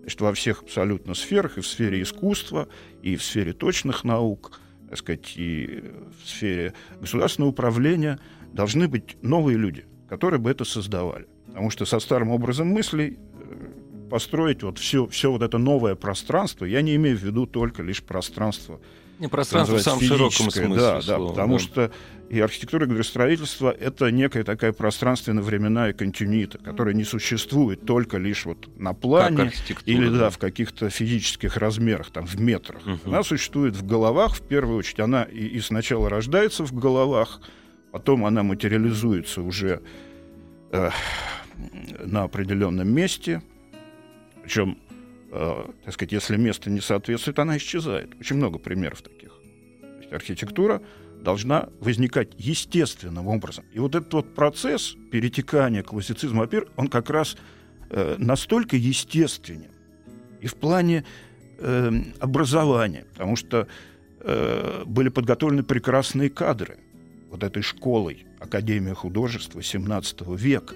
значит, 0.00 0.20
во 0.20 0.32
всех 0.34 0.62
абсолютно 0.62 1.14
сферах, 1.14 1.58
и 1.58 1.62
в 1.62 1.66
сфере 1.66 2.00
искусства, 2.02 2.68
и 3.02 3.16
в 3.16 3.24
сфере 3.24 3.52
точных 3.54 4.04
наук— 4.04 4.60
так 4.88 4.98
сказать, 4.98 5.34
и 5.36 5.84
в 6.22 6.28
сфере 6.28 6.72
государственного 7.00 7.50
управления 7.50 8.18
должны 8.52 8.88
быть 8.88 9.16
новые 9.22 9.58
люди, 9.58 9.86
которые 10.08 10.40
бы 10.40 10.50
это 10.50 10.64
создавали. 10.64 11.26
Потому 11.46 11.70
что 11.70 11.84
со 11.84 11.98
старым 11.98 12.30
образом 12.30 12.68
мыслей 12.68 13.18
э, 13.18 14.08
построить 14.10 14.62
вот 14.62 14.78
все, 14.78 15.06
все 15.06 15.30
вот 15.30 15.42
это 15.42 15.58
новое 15.58 15.94
пространство, 15.94 16.64
я 16.64 16.82
не 16.82 16.96
имею 16.96 17.16
в 17.16 17.22
виду 17.22 17.46
только 17.46 17.82
лишь 17.82 18.02
пространство 18.02 18.80
пространство 19.26 19.76
в 19.76 19.82
самом 19.82 20.02
широком 20.02 20.50
смысле. 20.50 20.68
Да, 20.68 21.02
слова, 21.02 21.26
да, 21.26 21.30
потому 21.30 21.54
да. 21.54 21.58
что 21.58 21.90
и 22.28 22.40
архитектура 22.40 22.84
и 22.84 22.88
градостроительство— 22.88 23.70
это 23.80 24.10
некая 24.10 24.44
такая 24.44 24.72
пространственно-временная 24.72 25.94
континуита, 25.94 26.58
которая 26.58 26.94
не 26.94 27.04
существует 27.04 27.86
только 27.86 28.18
лишь 28.18 28.44
вот 28.44 28.68
на 28.78 28.92
плане 28.92 29.50
или 29.86 30.08
да, 30.10 30.28
в 30.28 30.36
каких-то 30.36 30.90
физических 30.90 31.56
размерах, 31.56 32.10
там, 32.10 32.26
в 32.26 32.38
метрах. 32.38 32.86
Угу. 32.86 32.98
Она 33.06 33.22
существует 33.22 33.76
в 33.76 33.86
головах, 33.86 34.34
в 34.34 34.42
первую 34.42 34.78
очередь. 34.78 35.00
Она 35.00 35.22
и, 35.22 35.46
и 35.46 35.60
сначала 35.60 36.10
рождается 36.10 36.64
в 36.64 36.72
головах, 36.72 37.40
потом 37.92 38.26
она 38.26 38.42
материализуется 38.42 39.40
уже 39.40 39.80
э, 40.70 40.90
на 42.04 42.24
определенном 42.24 42.88
месте. 42.88 43.42
Причем, 44.42 44.76
э, 45.30 45.64
так 45.84 45.94
сказать, 45.94 46.12
если 46.12 46.36
место 46.36 46.70
не 46.70 46.80
соответствует, 46.80 47.38
она 47.38 47.56
исчезает. 47.56 48.14
Очень 48.20 48.36
много 48.36 48.58
примеров 48.58 49.02
таких. 49.02 49.32
То 49.80 49.98
есть 50.00 50.12
архитектура— 50.12 50.82
должна 51.22 51.68
возникать 51.80 52.30
естественным 52.38 53.28
образом. 53.28 53.64
И 53.72 53.78
вот 53.78 53.94
этот 53.94 54.12
вот 54.12 54.34
процесс 54.34 54.96
перетекания 55.10 55.82
классицизма, 55.82 56.40
во-первых, 56.40 56.72
он 56.76 56.88
как 56.88 57.10
раз 57.10 57.36
э, 57.90 58.16
настолько 58.18 58.76
естественен 58.76 59.70
и 60.40 60.46
в 60.46 60.54
плане 60.54 61.04
э, 61.58 61.90
образования, 62.20 63.04
потому 63.12 63.36
что 63.36 63.66
э, 64.20 64.84
были 64.86 65.08
подготовлены 65.08 65.62
прекрасные 65.62 66.30
кадры 66.30 66.78
вот 67.30 67.42
этой 67.42 67.62
школой 67.62 68.26
Академия 68.40 68.94
художества 68.94 69.60
XVII 69.60 70.36
века. 70.36 70.74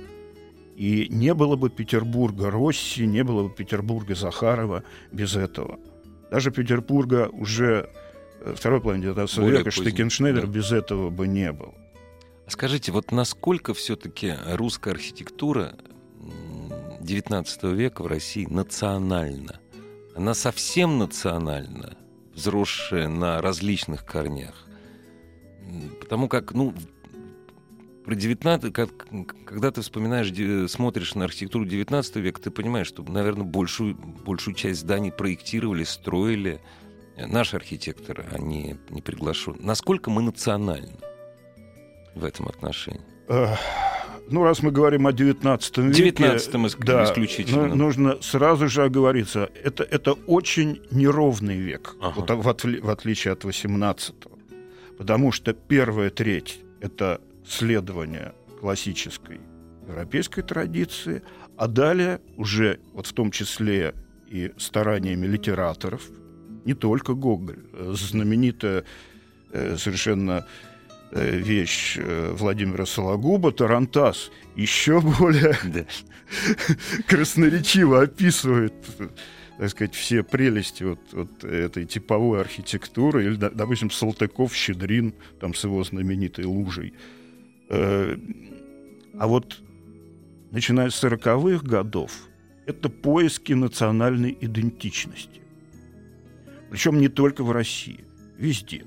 И 0.77 1.07
не 1.11 1.35
было 1.35 1.57
бы 1.57 1.71
Петербурга 1.71 2.51
Росси, 2.51 3.07
не 3.07 3.23
было 3.25 3.49
бы 3.49 3.55
Петербурга 3.55 4.15
Захарова 4.15 4.85
без 5.11 5.37
этого. 5.37 5.79
Даже 6.31 6.51
Петербурга 6.51 7.29
уже 7.33 7.91
второй 8.55 8.81
половине 8.81 9.05
19 9.05 9.39
Более 9.39 9.59
века 9.59 9.71
Штекеншнейдер 9.71 10.47
да. 10.47 10.53
без 10.53 10.73
этого 10.73 11.11
бы 11.11 11.29
не 11.29 11.53
был. 11.53 11.75
Скажите, 12.47 12.93
вот 12.93 13.13
насколько 13.13 13.75
все-таки 13.75 14.35
русская 14.47 14.91
архитектура 14.91 15.75
19 17.01 17.63
века 17.65 18.03
в 18.03 18.07
России 18.07 18.47
национальна? 18.47 19.61
Она 20.15 20.35
совсем 20.35 20.99
национальна, 20.99 21.97
взросшая 22.35 23.09
на 23.09 23.41
различных 23.41 24.05
корнях. 24.05 24.67
Потому 26.01 26.29
как, 26.29 26.53
ну, 26.53 26.75
про 28.05 28.15
19, 28.15 28.73
как, 28.73 28.91
когда 29.45 29.71
ты 29.71 29.81
вспоминаешь, 29.81 30.71
смотришь 30.71 31.15
на 31.15 31.25
архитектуру 31.25 31.65
19 31.65 32.17
века, 32.17 32.41
ты 32.41 32.51
понимаешь, 32.51 32.89
что, 32.89 33.03
наверное, 33.03 33.45
большую, 33.45 33.95
большую 33.95 34.55
часть 34.55 34.81
зданий 34.81 35.13
проектировали, 35.13 35.85
строили 35.85 36.61
наши 37.17 37.57
архитекторы, 37.57 38.27
они 38.33 38.77
не 38.91 39.03
приглашены. 39.03 39.59
Насколько 39.61 40.11
мы 40.11 40.23
национальны 40.23 40.99
в 42.15 42.25
этом 42.25 42.49
отношении? 42.49 43.03
Ну, 44.29 44.45
раз 44.45 44.63
мы 44.63 44.71
говорим 44.71 45.07
о 45.07 45.13
19 45.13 45.79
веке... 45.79 46.13
19 46.13 46.79
да, 46.81 47.05
исключительно. 47.05 47.67
Ну, 47.67 47.75
нужно 47.75 48.23
сразу 48.23 48.69
же 48.69 48.85
оговориться. 48.85 49.51
Это, 49.63 49.83
это 49.83 50.13
очень 50.13 50.81
неровный 50.91 51.57
век, 51.57 51.97
ага. 52.01 52.15
вот, 52.17 52.31
в, 52.31 52.49
отли, 52.49 52.79
в 52.79 52.89
отличие 52.89 53.33
от 53.33 53.45
18-го. 53.45 54.39
Потому 54.97 55.33
что 55.33 55.53
первая 55.53 56.11
треть— 56.11 56.61
это 56.81 57.21
следование 57.47 58.35
классической 58.61 59.41
европейской 59.89 60.43
традиции, 60.43 61.23
а 61.57 61.67
далее 61.67 62.21
уже, 62.37 62.81
вот 62.93 63.07
в 63.07 63.13
том 63.13 63.31
числе 63.31 63.95
и 64.29 64.53
стараниями 64.57 65.27
литераторов— 65.27 66.03
не 66.65 66.75
только 66.75 67.15
Гоголь. 67.15 67.59
Знаменитая 67.73 68.85
э, 69.53 69.77
совершенно 69.77 70.47
э, 71.11 71.37
вещь 71.37 71.97
э, 71.99 72.35
Владимира 72.37 72.87
Сологуба 72.87 73.53
«Тарантас» 73.53 74.31
еще 74.57 75.01
более 75.19 75.57
красноречиво 77.07 78.03
описывает 78.03 78.75
так 79.59 79.71
сказать, 79.71 79.95
все 79.95 80.23
прелести 80.25 80.83
вот, 80.83 80.99
вот 81.13 81.45
этой 81.45 81.85
типовой 81.85 82.41
архитектуры, 82.41 83.27
или, 83.27 83.37
допустим, 83.37 83.91
Салтыков, 83.91 84.57
Щедрин, 84.57 85.15
там 85.39 85.55
с 85.55 85.63
его 85.63 85.85
знаменитой 85.85 86.47
лужей. 86.47 86.95
А 87.73 89.27
вот 89.27 89.63
начиная 90.51 90.91
с 90.91 91.03
40-х 91.03 91.67
годов, 91.67 92.13
это 92.67 92.89
поиски 92.89 93.53
национальной 93.55 94.37
идентичности. 94.41 95.41
Причем 96.71 97.01
не 97.01 97.09
только 97.09 97.45
в 97.45 97.51
России, 97.51 98.05
везде. 98.39 98.85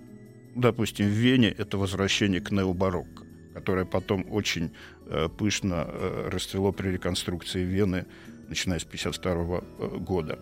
Допустим, 0.56 1.06
в 1.06 1.10
Вене 1.10 1.50
это 1.50 1.78
возвращение 1.78 2.40
к 2.42 2.52
необарокко, 2.52 3.24
которое 3.54 3.86
потом 3.86 4.26
очень 4.30 4.72
э, 5.08 5.28
пышно 5.30 5.86
э, 5.88 6.30
расцвело 6.32 6.72
при 6.72 6.90
реконструкции 6.90 7.64
Вены, 7.64 8.06
начиная 8.48 8.80
с 8.80 8.86
1952 8.86 9.60
э, 9.60 9.98
года. 10.00 10.40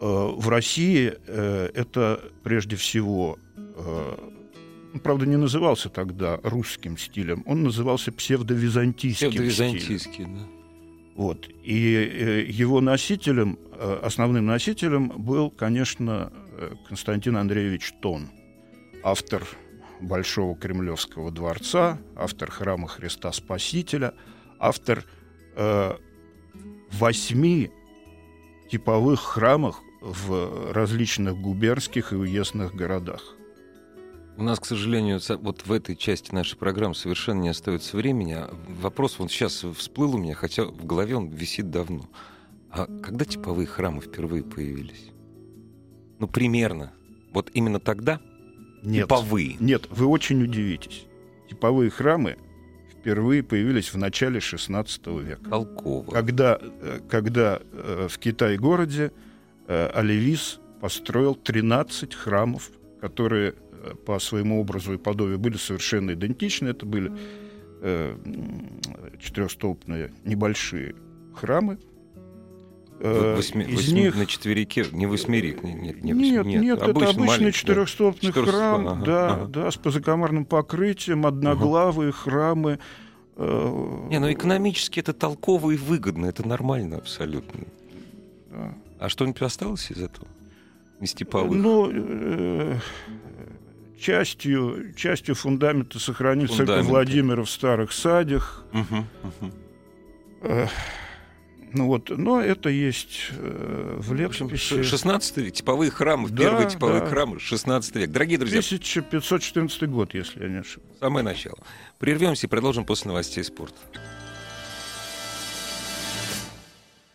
Э, 0.00 0.30
в 0.36 0.48
России 0.48 1.14
э, 1.26 1.70
это 1.74 2.20
прежде 2.42 2.76
всего, 2.76 3.38
э, 3.56 4.16
правда, 4.98 5.26
не 5.26 5.36
назывался 5.36 5.88
тогда 5.88 6.38
русским 6.42 6.98
стилем, 6.98 7.42
он 7.46 7.62
назывался 7.62 8.12
псевдовизантийским 8.12 9.30
Псевдовизантийский, 9.30 9.98
стилем. 10.14 10.38
да. 10.38 10.46
Вот. 11.16 11.48
И 11.62 11.94
э, 11.94 12.44
его 12.48 12.80
носителем, 12.80 13.58
э, 13.72 14.00
основным 14.02 14.46
носителем 14.46 15.08
был, 15.08 15.50
конечно, 15.50 16.32
Константин 16.88 17.36
Андреевич 17.36 17.92
Тон, 18.00 18.28
автор 19.02 19.46
Большого 20.00 20.56
Кремлевского 20.56 21.30
дворца, 21.30 21.98
автор 22.16 22.50
храма 22.50 22.88
Христа 22.88 23.32
Спасителя, 23.32 24.14
автор 24.58 25.04
э, 25.56 25.96
восьми 26.92 27.70
типовых 28.70 29.20
храмов 29.20 29.76
в 30.00 30.72
различных 30.72 31.36
губернских 31.36 32.12
и 32.12 32.16
уездных 32.16 32.74
городах. 32.74 33.34
У 34.40 34.42
нас, 34.42 34.58
к 34.58 34.64
сожалению, 34.64 35.20
вот 35.42 35.66
в 35.66 35.70
этой 35.70 35.94
части 35.94 36.34
нашей 36.34 36.56
программы 36.56 36.94
совершенно 36.94 37.42
не 37.42 37.50
остается 37.50 37.94
времени. 37.98 38.32
А 38.32 38.50
вопрос 38.80 39.18
вот 39.18 39.30
сейчас 39.30 39.62
всплыл 39.76 40.14
у 40.14 40.18
меня, 40.18 40.34
хотя 40.34 40.64
в 40.64 40.86
голове 40.86 41.14
он 41.14 41.28
висит 41.28 41.70
давно. 41.70 42.08
А 42.70 42.86
когда 43.02 43.26
типовые 43.26 43.66
храмы 43.66 44.00
впервые 44.00 44.42
появились? 44.42 45.10
Ну, 46.18 46.26
примерно. 46.26 46.90
Вот 47.34 47.50
именно 47.52 47.80
тогда? 47.80 48.18
Нет. 48.82 49.08
Типовые. 49.08 49.58
Нет, 49.60 49.88
вы 49.90 50.06
очень 50.06 50.42
удивитесь. 50.42 51.04
Типовые 51.50 51.90
храмы 51.90 52.38
впервые 52.90 53.42
появились 53.42 53.92
в 53.92 53.98
начале 53.98 54.38
XVI 54.38 55.22
века. 55.22 55.50
Толково. 55.50 56.10
Когда, 56.10 56.58
э, 56.62 57.00
когда 57.10 57.60
э, 57.60 58.08
в 58.10 58.18
Китай-городе 58.18 59.12
э, 59.66 59.90
Оливис 59.92 60.60
построил 60.80 61.34
13 61.34 62.14
храмов, 62.14 62.70
которые 63.02 63.54
по 64.04 64.18
своему 64.18 64.60
образу 64.60 64.94
и 64.94 64.98
подобию 64.98 65.38
были 65.38 65.56
совершенно 65.56 66.12
идентичны. 66.12 66.68
Это 66.68 66.86
были 66.86 67.12
четырехстолбные 69.18 70.12
небольшие 70.24 70.94
храмы, 71.34 71.78
Э, 73.02 73.36
восьми, 73.36 73.64
из 73.64 73.76
восьми, 73.76 74.02
них... 74.02 74.16
На 74.16 74.26
четверике, 74.26 74.84
не 74.92 75.06
восьмерик, 75.06 75.62
нет, 75.62 76.02
не, 76.02 76.12
нет, 76.12 76.44
нет, 76.44 76.62
нет 76.62 76.82
обычный, 76.82 77.02
это 77.02 77.22
обычный 77.22 77.52
четырехстолбный 77.52 78.32
да. 78.32 78.42
храм, 78.44 78.88
ага, 78.88 79.04
да, 79.04 79.32
ага. 79.32 79.44
да, 79.46 79.70
с 79.70 79.76
позакомарным 79.76 80.44
покрытием, 80.44 81.24
одноглавые 81.24 82.10
ага. 82.10 82.18
храмы. 82.18 82.78
Э... 83.36 84.06
Не, 84.10 84.18
ну 84.18 84.30
экономически 84.30 85.00
это 85.00 85.14
толково 85.14 85.70
и 85.70 85.76
выгодно, 85.78 86.26
это 86.26 86.46
нормально 86.46 86.98
абсолютно. 86.98 87.64
Да. 88.50 88.74
А 88.98 89.08
что-нибудь 89.08 89.40
осталось 89.40 89.90
из 89.90 90.02
этого? 90.02 90.28
из 91.00 91.14
типовых? 91.14 91.58
Ну, 91.58 91.90
э, 91.90 92.76
частью, 94.00 94.94
частью 94.96 95.34
фундамента 95.34 95.98
сохранился 95.98 96.56
Фундаменты. 96.56 96.88
Владимира 96.88 97.42
в 97.44 97.50
старых 97.50 97.92
садях. 97.92 98.64
Мгм, 98.72 99.06
мгм. 99.22 99.52
Э, 100.42 100.66
ну 101.72 101.86
вот, 101.86 102.10
но 102.10 102.40
это 102.40 102.68
есть 102.68 103.30
э, 103.30 103.96
в 103.98 104.12
летописи. 104.14 104.82
16 104.82 105.36
век, 105.36 105.54
типовые 105.54 105.90
храмы, 105.90 106.28
Да, 106.30 106.36
первые 106.44 106.68
типовые 106.68 107.00
да. 107.00 107.06
храмы, 107.06 107.38
16 107.38 107.94
век. 107.96 108.10
Дорогие 108.10 108.38
друзья, 108.38 108.58
1514 108.58 109.82
год, 109.88 110.14
если 110.14 110.42
я 110.42 110.48
не 110.48 110.58
ошибаюсь. 110.60 110.98
самое 110.98 111.24
начало. 111.24 111.58
Прервемся 111.98 112.46
и 112.46 112.50
продолжим 112.50 112.84
после 112.84 113.08
новостей 113.08 113.44
спорта. 113.44 113.76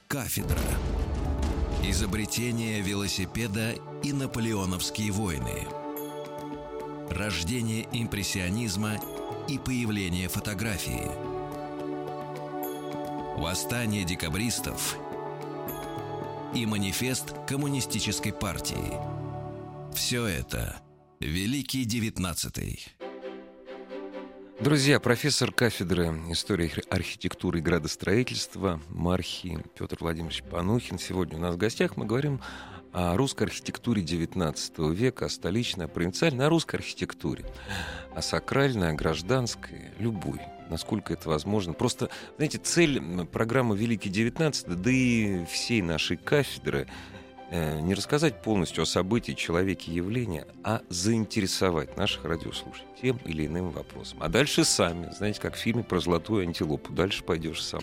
Кафедра. 0.07 0.57
Изобретение 1.83 2.81
велосипеда 2.81 3.73
и 4.03 4.13
наполеоновские 4.13 5.11
войны. 5.11 5.67
Рождение 7.09 7.87
импрессионизма 7.91 8.97
и 9.47 9.57
появление 9.59 10.27
фотографии. 10.27 11.09
Восстание 13.39 14.03
декабристов 14.03 14.97
и 16.53 16.65
манифест 16.65 17.35
коммунистической 17.47 18.33
партии. 18.33 18.93
Все 19.93 20.25
это 20.25 20.77
Великий 21.19 21.85
Девятнадцатый. 21.85 22.85
Друзья, 24.59 24.99
профессор 24.99 25.51
кафедры 25.51 26.07
истории 26.31 26.67
архи- 26.67 26.89
архитектуры 26.89 27.59
и 27.59 27.61
градостроительства 27.61 28.81
Мархи 28.89 29.63
Петр 29.77 29.97
Владимирович 29.99 30.43
Панухин. 30.43 30.97
Сегодня 30.97 31.37
у 31.37 31.41
нас 31.41 31.55
в 31.55 31.57
гостях 31.57 31.97
мы 31.97 32.05
говорим 32.05 32.41
о 32.95 33.17
русской 33.17 33.43
архитектуре 33.43 34.01
XIX 34.01 34.93
века, 34.93 35.25
о 35.25 35.29
столичной, 35.29 35.87
о 35.87 36.49
русской 36.49 36.77
архитектуре, 36.77 37.43
о 38.15 38.21
сакральной, 38.21 38.91
о 38.91 38.93
гражданской, 38.93 39.91
любой, 39.99 40.39
насколько 40.69 41.11
это 41.11 41.27
возможно. 41.27 41.73
Просто, 41.73 42.09
знаете, 42.37 42.57
цель 42.57 43.01
программы 43.25 43.75
«Великий 43.75 44.09
XIX», 44.09 44.75
да 44.75 44.91
и 44.91 45.43
всей 45.43 45.81
нашей 45.81 46.15
кафедры 46.15 46.87
э, 47.51 47.81
не 47.81 47.95
рассказать 47.95 48.41
полностью 48.41 48.83
о 48.83 48.85
событии, 48.85 49.33
человеке, 49.33 49.91
явлении, 49.91 50.45
а 50.63 50.81
заинтересовать 50.87 51.97
наших 51.97 52.23
радиослушателей 52.23 52.87
тем 53.01 53.17
или 53.25 53.45
иным 53.45 53.71
вопросом. 53.71 54.19
А 54.21 54.29
дальше 54.29 54.63
сами, 54.63 55.11
знаете, 55.11 55.41
как 55.41 55.55
в 55.55 55.57
фильме 55.57 55.83
про 55.83 55.99
золотую 55.99 56.43
антилопу, 56.43 56.93
дальше 56.93 57.25
пойдешь 57.25 57.61
сам. 57.61 57.81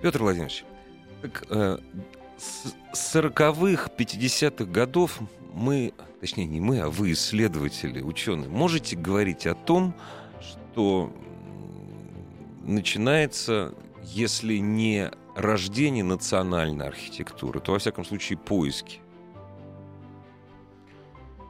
Петр 0.00 0.22
Владимирович, 0.22 0.64
так, 1.20 1.44
э, 1.50 1.78
с 2.38 3.16
40-х, 3.16 3.90
50-х 3.96 4.64
годов 4.64 5.20
мы, 5.52 5.92
точнее 6.20 6.46
не 6.46 6.60
мы, 6.60 6.80
а 6.80 6.90
вы, 6.90 7.12
исследователи, 7.12 8.00
ученые, 8.00 8.48
можете 8.48 8.96
говорить 8.96 9.46
о 9.46 9.54
том, 9.54 9.94
что 10.40 11.12
начинается, 12.62 13.74
если 14.02 14.58
не 14.58 15.10
рождение 15.34 16.04
национальной 16.04 16.86
архитектуры, 16.86 17.60
то, 17.60 17.72
во 17.72 17.78
всяком 17.78 18.04
случае, 18.04 18.38
поиски. 18.38 19.00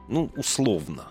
Ну, 0.07 0.31
условно. 0.35 1.07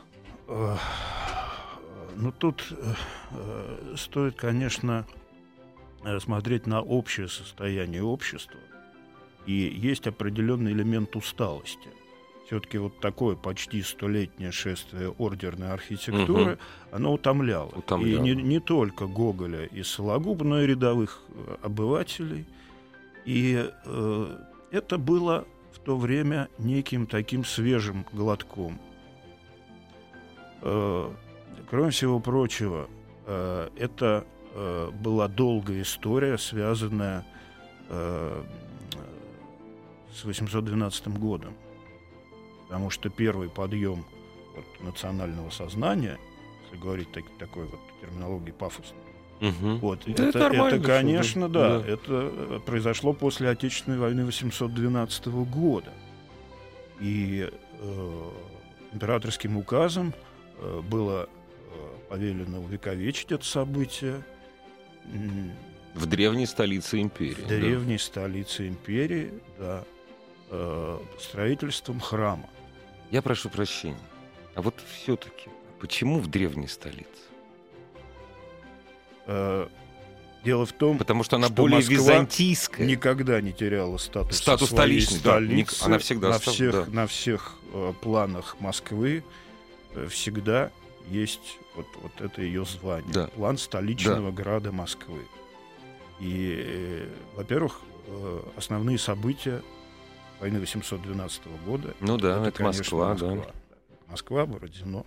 Ну, 0.47 2.33
тут 2.39 2.65
э, 2.71 3.95
стоит, 3.97 4.37
конечно, 4.37 5.07
смотреть 6.21 6.67
на 6.67 6.81
общее 6.81 7.29
состояние 7.29 8.03
общества. 8.03 8.59
И 9.47 9.53
есть 9.53 10.07
определенный 10.07 10.73
элемент 10.73 11.15
усталости. 11.17 11.89
Все-таки 12.47 12.79
вот 12.79 13.01
такое 13.01 13.35
почти 13.35 13.83
столетнее 13.83 14.53
шествие 14.53 15.11
ордерной 15.11 15.73
архитектуры, 15.73 16.53
Мгм. 16.53 16.59
оно 16.93 17.13
утомляло. 17.15 17.71
Утомляло. 17.75 18.25
И 18.25 18.35
не, 18.35 18.41
не 18.41 18.61
только 18.61 19.07
Гоголя 19.07 19.65
и 19.65 19.83
Сологуба, 19.83 20.45
но 20.45 20.63
и 20.63 20.67
рядовых 20.67 21.23
э, 21.29 21.57
обывателей. 21.63 22.45
И 23.25 23.69
э, 23.85 24.37
это 24.71 24.99
было 24.99 25.45
в 25.73 25.79
то 25.81 25.97
время 25.97 26.49
неким 26.59 27.07
таким 27.07 27.45
свежим 27.45 28.07
глотком. 28.13 28.79
Э, 30.63 31.11
кроме 31.69 31.91
всего 31.91 32.21
прочего, 32.21 32.89
э, 33.27 33.69
это 33.77 34.25
э, 34.55 34.91
была 35.01 35.29
долгая 35.29 35.83
история, 35.83 36.39
связанная 36.39 37.25
э, 37.89 38.43
с 40.17 40.25
812 40.25 41.09
годом. 41.09 41.55
Потому 42.69 42.91
что 42.91 43.09
первый 43.11 43.49
подъем 43.49 44.05
вот, 44.55 44.65
национального 44.81 45.51
сознания, 45.51 46.19
если 46.65 46.77
говорить 46.83 47.13
так- 47.13 47.25
такой 47.39 47.65
вот 47.67 47.81
терминологией 48.01 48.53
пафосной, 48.53 48.99
Мгм. 49.41 49.77
вот, 49.79 50.01
Да 50.07 50.13
это, 50.13 50.23
это 50.25 50.39
нормально, 50.39 50.77
это, 50.77 50.85
конечно, 50.87 51.49
да. 51.49 51.79
да, 51.81 51.87
это 51.87 52.31
э, 52.33 52.61
произошло 52.65 53.13
после 53.13 53.51
Отечественной 53.51 53.99
войны 53.99 54.25
812 54.25 55.27
года. 55.45 55.93
И 57.01 57.49
э, 57.79 58.31
императорским 58.95 59.59
указом 59.59 60.15
э, 60.59 60.81
было 60.81 61.29
э, 61.29 62.09
повелено 62.09 62.61
увековечить 62.63 63.31
это 63.31 63.45
событие 63.45 64.23
В 65.95 66.07
древней 66.07 66.47
столице 66.47 67.01
империи. 67.03 67.35
в 67.35 67.43
да. 67.43 67.49
древней 67.49 67.99
столице 67.99 68.67
империи, 68.69 69.31
да, 69.59 69.85
э, 70.51 70.99
строительством 71.21 72.01
храма. 72.01 72.49
Я 73.11 73.23
прошу 73.23 73.49
прощения. 73.51 73.97
А 74.55 74.63
вот 74.63 74.75
все-таки, 74.95 75.49
почему 75.81 76.19
в 76.21 76.27
древней 76.29 76.69
столице? 76.69 77.07
Э, 79.27 79.67
Дело 80.45 80.65
в 80.65 80.71
том, 80.73 80.97
Потому 80.97 81.25
что 81.25 81.37
она 81.37 81.47
Что 81.49 81.57
более 81.57 81.79
Москва 81.79 81.95
византийская. 81.97 82.87
никогда 82.87 83.41
не 83.41 83.53
теряла 83.53 83.97
статус 83.97 84.37
Статус 84.39 84.71
столичной, 84.71 85.17
да, 85.17 85.33
столицы. 85.33 85.83
она 85.85 85.99
всегда 85.99 86.29
на 86.29 86.35
остав- 86.37 86.55
всех, 86.55 86.73
да. 86.73 86.87
на 86.93 87.07
всех 87.09 87.55
э, 87.73 87.93
планах 88.01 88.57
Москвы 88.61 89.25
э, 89.97 90.07
всегда 90.07 90.71
есть 91.11 91.59
вот, 91.75 91.87
вот 92.01 92.13
это 92.21 92.43
ее 92.43 92.65
звание. 92.65 93.13
Да. 93.13 93.27
План 93.29 93.59
столичного 93.59 94.31
града 94.31 94.71
Москвы. 94.71 95.19
И, 96.21 96.63
э, 96.65 97.09
во-первых, 97.35 97.81
э, 98.07 98.41
основные 98.57 98.99
события 98.99 99.63
войны 100.41 100.59
812 100.61 101.43
года 101.67 101.95
Ну 102.01 102.17
да, 102.19 102.43
это, 102.47 102.51
конечно, 102.53 102.81
Москва, 102.99 103.15
да. 103.15 103.27
Москва. 103.35 103.53
Москва, 104.09 104.47
Бородино. 104.47 105.07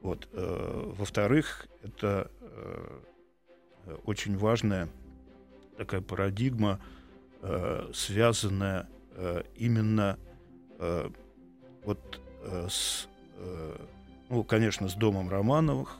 Вот. 0.00 0.28
э, 0.32 0.92
Во-вторых, 0.98 1.66
это 1.82 2.30
э, 2.40 3.96
очень 4.04 4.36
важная 4.36 4.88
такая 5.76 6.00
парадигма, 6.00 6.80
э, 7.42 7.90
связанная 7.94 8.88
именно 9.56 10.16
вот 11.84 12.20
с, 12.70 13.06
ну, 14.30 14.42
конечно, 14.42 14.88
с 14.88 14.94
домом 14.94 15.28
Романовых. 15.28 15.98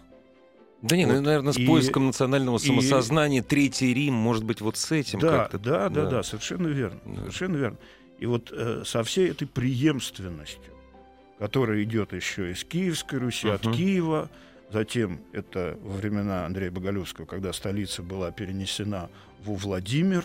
Да 0.80 0.96
не, 0.96 1.04
Вот. 1.04 1.14
ну, 1.16 1.20
наверное, 1.20 1.52
с 1.52 1.58
И- 1.58 1.66
поиском 1.66 2.06
национального 2.06 2.56
и- 2.56 2.60
самосознания, 2.60 3.42
Третий 3.42 3.92
Рим, 3.92 4.14
может 4.14 4.44
быть, 4.44 4.60
вот 4.62 4.76
с 4.78 4.90
этим 4.90 5.18
Да, 5.20 5.28
как-то. 5.44 5.58
да, 5.58 5.88
да, 5.90 6.04
да. 6.04 6.10
да, 6.10 6.22
совершенно 6.22 6.68
верно, 6.68 7.00
Да. 7.04 7.16
совершенно 7.20 7.56
верно. 7.56 7.76
И 8.22 8.26
вот 8.26 8.52
э, 8.52 8.84
со 8.86 9.02
всей 9.02 9.32
этой 9.32 9.48
преемственностью, 9.48 10.72
которая 11.40 11.82
идет 11.82 12.12
еще 12.12 12.52
из 12.52 12.62
Киевской 12.62 13.16
Руси, 13.16 13.48
от 13.48 13.64
Мгм. 13.64 13.74
Киева, 13.74 14.30
затем 14.70 15.22
это 15.32 15.76
во 15.82 15.94
времена 15.96 16.46
Андрея 16.46 16.70
Боголюбского, 16.70 17.26
когда 17.26 17.52
столица 17.52 18.00
была 18.04 18.30
перенесена 18.30 19.10
во 19.44 19.54
Владимир, 19.56 20.24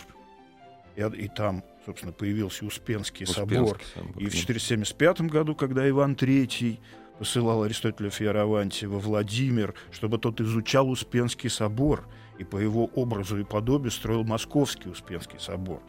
и, 0.96 1.02
и 1.02 1.28
там, 1.28 1.64
собственно, 1.88 2.12
появился 2.12 2.68
Успенский, 2.68 3.26
собор, 3.26 3.78
Успенский 3.78 3.94
собор, 3.96 4.22
и 4.22 4.26
в 4.28 4.32
да. 4.32 4.38
475 4.38 5.22
году, 5.22 5.56
когда 5.56 5.90
Иван 5.90 6.14
III 6.14 6.78
посылал 7.18 7.64
Аристотеля 7.64 8.12
Фиараванти 8.12 8.86
во 8.86 9.00
Владимир, 9.00 9.74
чтобы 9.92 10.20
тот 10.20 10.40
изучал 10.40 10.88
Успенский 10.88 11.50
собор, 11.50 12.08
и 12.38 12.44
по 12.44 12.58
его 12.58 12.86
образу 12.94 13.40
и 13.40 13.44
подобию 13.44 13.90
строил 13.90 14.24
Московский 14.24 14.90
Успенский 14.90 15.40
собор. 15.40 15.82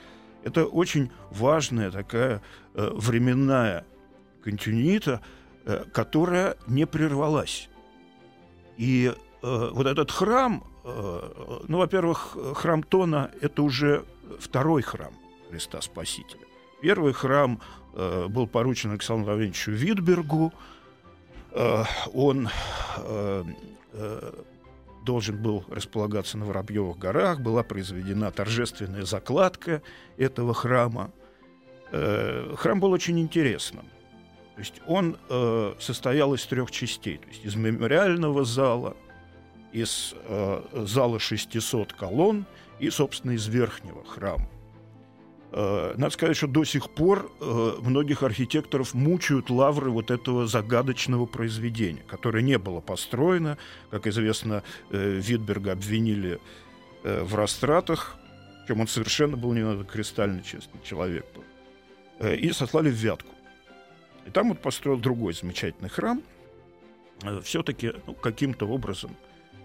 Это 0.44 0.66
очень 0.66 1.10
важная 1.30 1.90
такая 1.90 2.40
э, 2.74 2.90
временная 2.94 3.84
континуита, 4.42 5.20
э, 5.64 5.84
которая 5.92 6.56
не 6.66 6.86
прервалась. 6.86 7.68
И 8.76 9.12
э, 9.42 9.70
вот 9.72 9.86
этот 9.86 10.10
храм, 10.10 10.64
э, 10.84 11.62
ну, 11.66 11.78
во-первых, 11.78 12.36
храм 12.54 12.82
Тона– 12.82 13.30
это 13.40 13.62
уже 13.62 14.04
второй 14.38 14.82
храм 14.82 15.12
Христа 15.50 15.80
Спасителя. 15.80 16.40
Первый 16.80 17.12
храм 17.12 17.60
э, 17.94 18.26
был 18.28 18.46
поручен 18.46 18.92
Александру 18.92 19.32
Лаврентьевичу 19.32 19.72
Витбергу. 19.72 20.52
Э, 21.52 21.84
он 22.14 22.48
э, 22.98 23.44
э, 23.92 24.32
должен 25.08 25.38
был 25.38 25.64
располагаться 25.70 26.36
на 26.36 26.44
Воробьевых 26.44 26.98
горах. 26.98 27.40
Была 27.40 27.62
произведена 27.62 28.30
торжественная 28.30 29.04
закладка 29.06 29.80
этого 30.18 30.52
храма. 30.52 31.10
Э, 31.92 32.54
храм 32.58 32.78
был 32.78 32.92
очень 32.92 33.18
интересным. 33.18 33.86
То 34.54 34.60
есть 34.60 34.82
он 34.86 35.16
э, 35.30 35.74
состоял 35.80 36.34
из 36.34 36.44
трех 36.44 36.70
частей. 36.70 37.16
То 37.16 37.28
есть 37.28 37.42
из 37.42 37.54
мемориального 37.56 38.44
зала, 38.44 38.98
из 39.72 40.14
э, 40.14 40.62
зала 40.84 41.18
600 41.18 41.94
колонн 41.94 42.44
и, 42.78 42.90
собственно, 42.90 43.30
из 43.30 43.46
верхнего 43.46 44.04
храма. 44.04 44.46
Э, 45.50 45.94
надо 45.96 46.12
сказать, 46.12 46.36
что 46.36 46.46
до 46.46 46.64
сих 46.64 46.90
пор 46.90 47.32
э, 47.40 47.72
многих 47.80 48.22
архитекторов 48.22 48.92
мучают 48.94 49.48
лавры 49.50 49.90
вот 49.90 50.10
этого 50.10 50.46
загадочного 50.46 51.26
произведения, 51.26 52.02
которое 52.06 52.42
не 52.42 52.58
было 52.58 52.80
построено. 52.80 53.56
Как 53.90 54.06
известно, 54.06 54.62
э, 54.90 55.20
Витберга 55.22 55.72
обвинили 55.72 56.40
в 57.04 57.36
растратах, 57.36 58.16
чем 58.66 58.80
он 58.80 58.88
совершенно 58.88 59.36
был 59.36 59.52
не 59.52 59.62
надо 59.62 59.84
кристально 59.84 60.42
честный 60.42 60.80
человек 60.82 61.24
был. 61.32 62.28
И 62.28 62.50
сослали 62.50 62.90
в 62.90 62.94
Вятку. 62.94 63.32
И 64.26 64.30
там 64.30 64.48
вот 64.48 64.60
построил 64.60 64.98
другой 64.98 65.32
замечательный 65.32 65.88
храм. 65.88 66.20
Все-таки 67.44 67.92
ну, 68.04 68.14
каким-то 68.14 68.66
образом, 68.66 69.16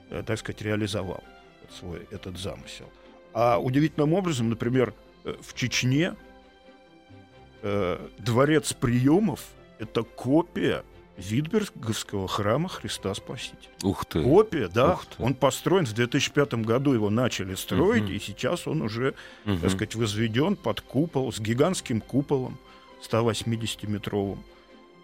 так 0.09 0.37
сказать, 0.37 0.61
реализовал 0.61 1.23
свой 1.71 2.07
этот 2.11 2.37
замысел. 2.37 2.85
А 3.33 3.57
удивительным 3.57 4.13
образом, 4.13 4.49
например, 4.49 4.93
в 5.23 5.53
Чечне 5.53 6.15
э, 7.61 8.07
дворец 8.17 8.73
приемов— 8.73 9.41
это 9.79 10.03
копия 10.03 10.83
Витбергского 11.17 12.27
храма 12.27 12.69
Христа 12.69 13.13
Спасителя. 13.13 13.69
Ух 13.83 14.05
ты! 14.05 14.23
Копия, 14.23 14.67
да. 14.67 14.93
Ух 14.93 15.05
ты. 15.05 15.23
Он 15.23 15.35
построен 15.35 15.85
в 15.85 15.93
2005 15.93 16.55
году, 16.55 16.93
его 16.93 17.09
начали 17.09 17.55
строить, 17.55 18.03
угу. 18.03 18.11
и 18.11 18.19
сейчас 18.19 18.67
он 18.67 18.81
уже, 18.81 19.13
угу. 19.45 19.57
так 19.57 19.69
сказать, 19.71 19.95
возведен 19.95 20.55
под 20.55 20.81
купол, 20.81 21.31
с 21.31 21.39
гигантским 21.39 22.01
куполом 22.01 22.57
180-метровым. 23.09 24.39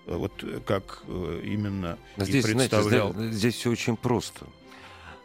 Вот 0.06 0.44
как 0.66 1.04
э, 1.08 1.42
именно 1.44 2.00
здесь, 2.18 2.44
и 2.44 2.54
представлял. 2.54 3.14
Знаете, 3.14 3.36
здесь 3.36 3.56
все 3.56 3.70
очень 3.70 3.96
просто. 3.96 4.48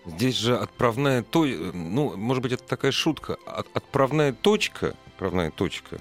Здесь 0.07 0.37
же 0.37 0.57
отправная 0.57 1.23
точка, 1.23 1.71
ну, 1.73 2.17
может 2.17 2.43
быть, 2.43 2.53
это 2.53 2.65
такая 2.65 2.93
шутка, 2.93 3.39
отправная 3.47 4.33
точка, 4.33 4.95
отправная 5.07 5.51
точка, 5.51 6.01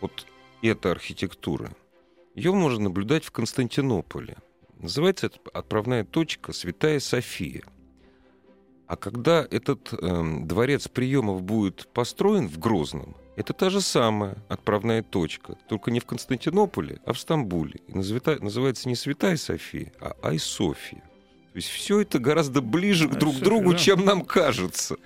вот 0.00 0.26
эта 0.60 0.90
архитектура, 0.90 1.70
ее 2.34 2.52
можно 2.52 2.84
наблюдать 2.84 3.24
в 3.24 3.30
Константинополе. 3.30 4.36
Называется 4.78 5.26
это 5.26 5.38
отправная 5.54 6.04
точка 6.04 6.52
Святая 6.52 7.00
София. 7.00 7.62
А 8.86 8.96
когда 8.96 9.46
этот 9.50 9.92
э, 9.92 10.22
дворец 10.44 10.88
приемов 10.88 11.42
будет 11.42 11.88
построен 11.94 12.46
в 12.48 12.58
Грозном, 12.58 13.16
это 13.36 13.54
та 13.54 13.70
же 13.70 13.80
самая 13.80 14.36
отправная 14.48 15.02
точка, 15.02 15.56
только 15.66 15.90
не 15.90 16.00
в 16.00 16.04
Константинополе, 16.04 17.00
а 17.06 17.14
в 17.14 17.18
Стамбуле. 17.18 17.80
И 17.86 17.94
называется 17.94 18.88
не 18.88 18.96
Святая 18.96 19.36
София, 19.36 19.92
а 19.98 20.14
Айсофия. 20.22 21.02
То 21.52 21.58
есть 21.58 21.68
все 21.68 22.00
это 22.00 22.18
гораздо 22.18 22.62
ближе 22.62 23.10
а 23.12 23.14
друг 23.14 23.36
к 23.36 23.40
другу, 23.40 23.72
да. 23.72 23.78
чем 23.78 24.06
нам 24.06 24.24
кажется. 24.24 24.96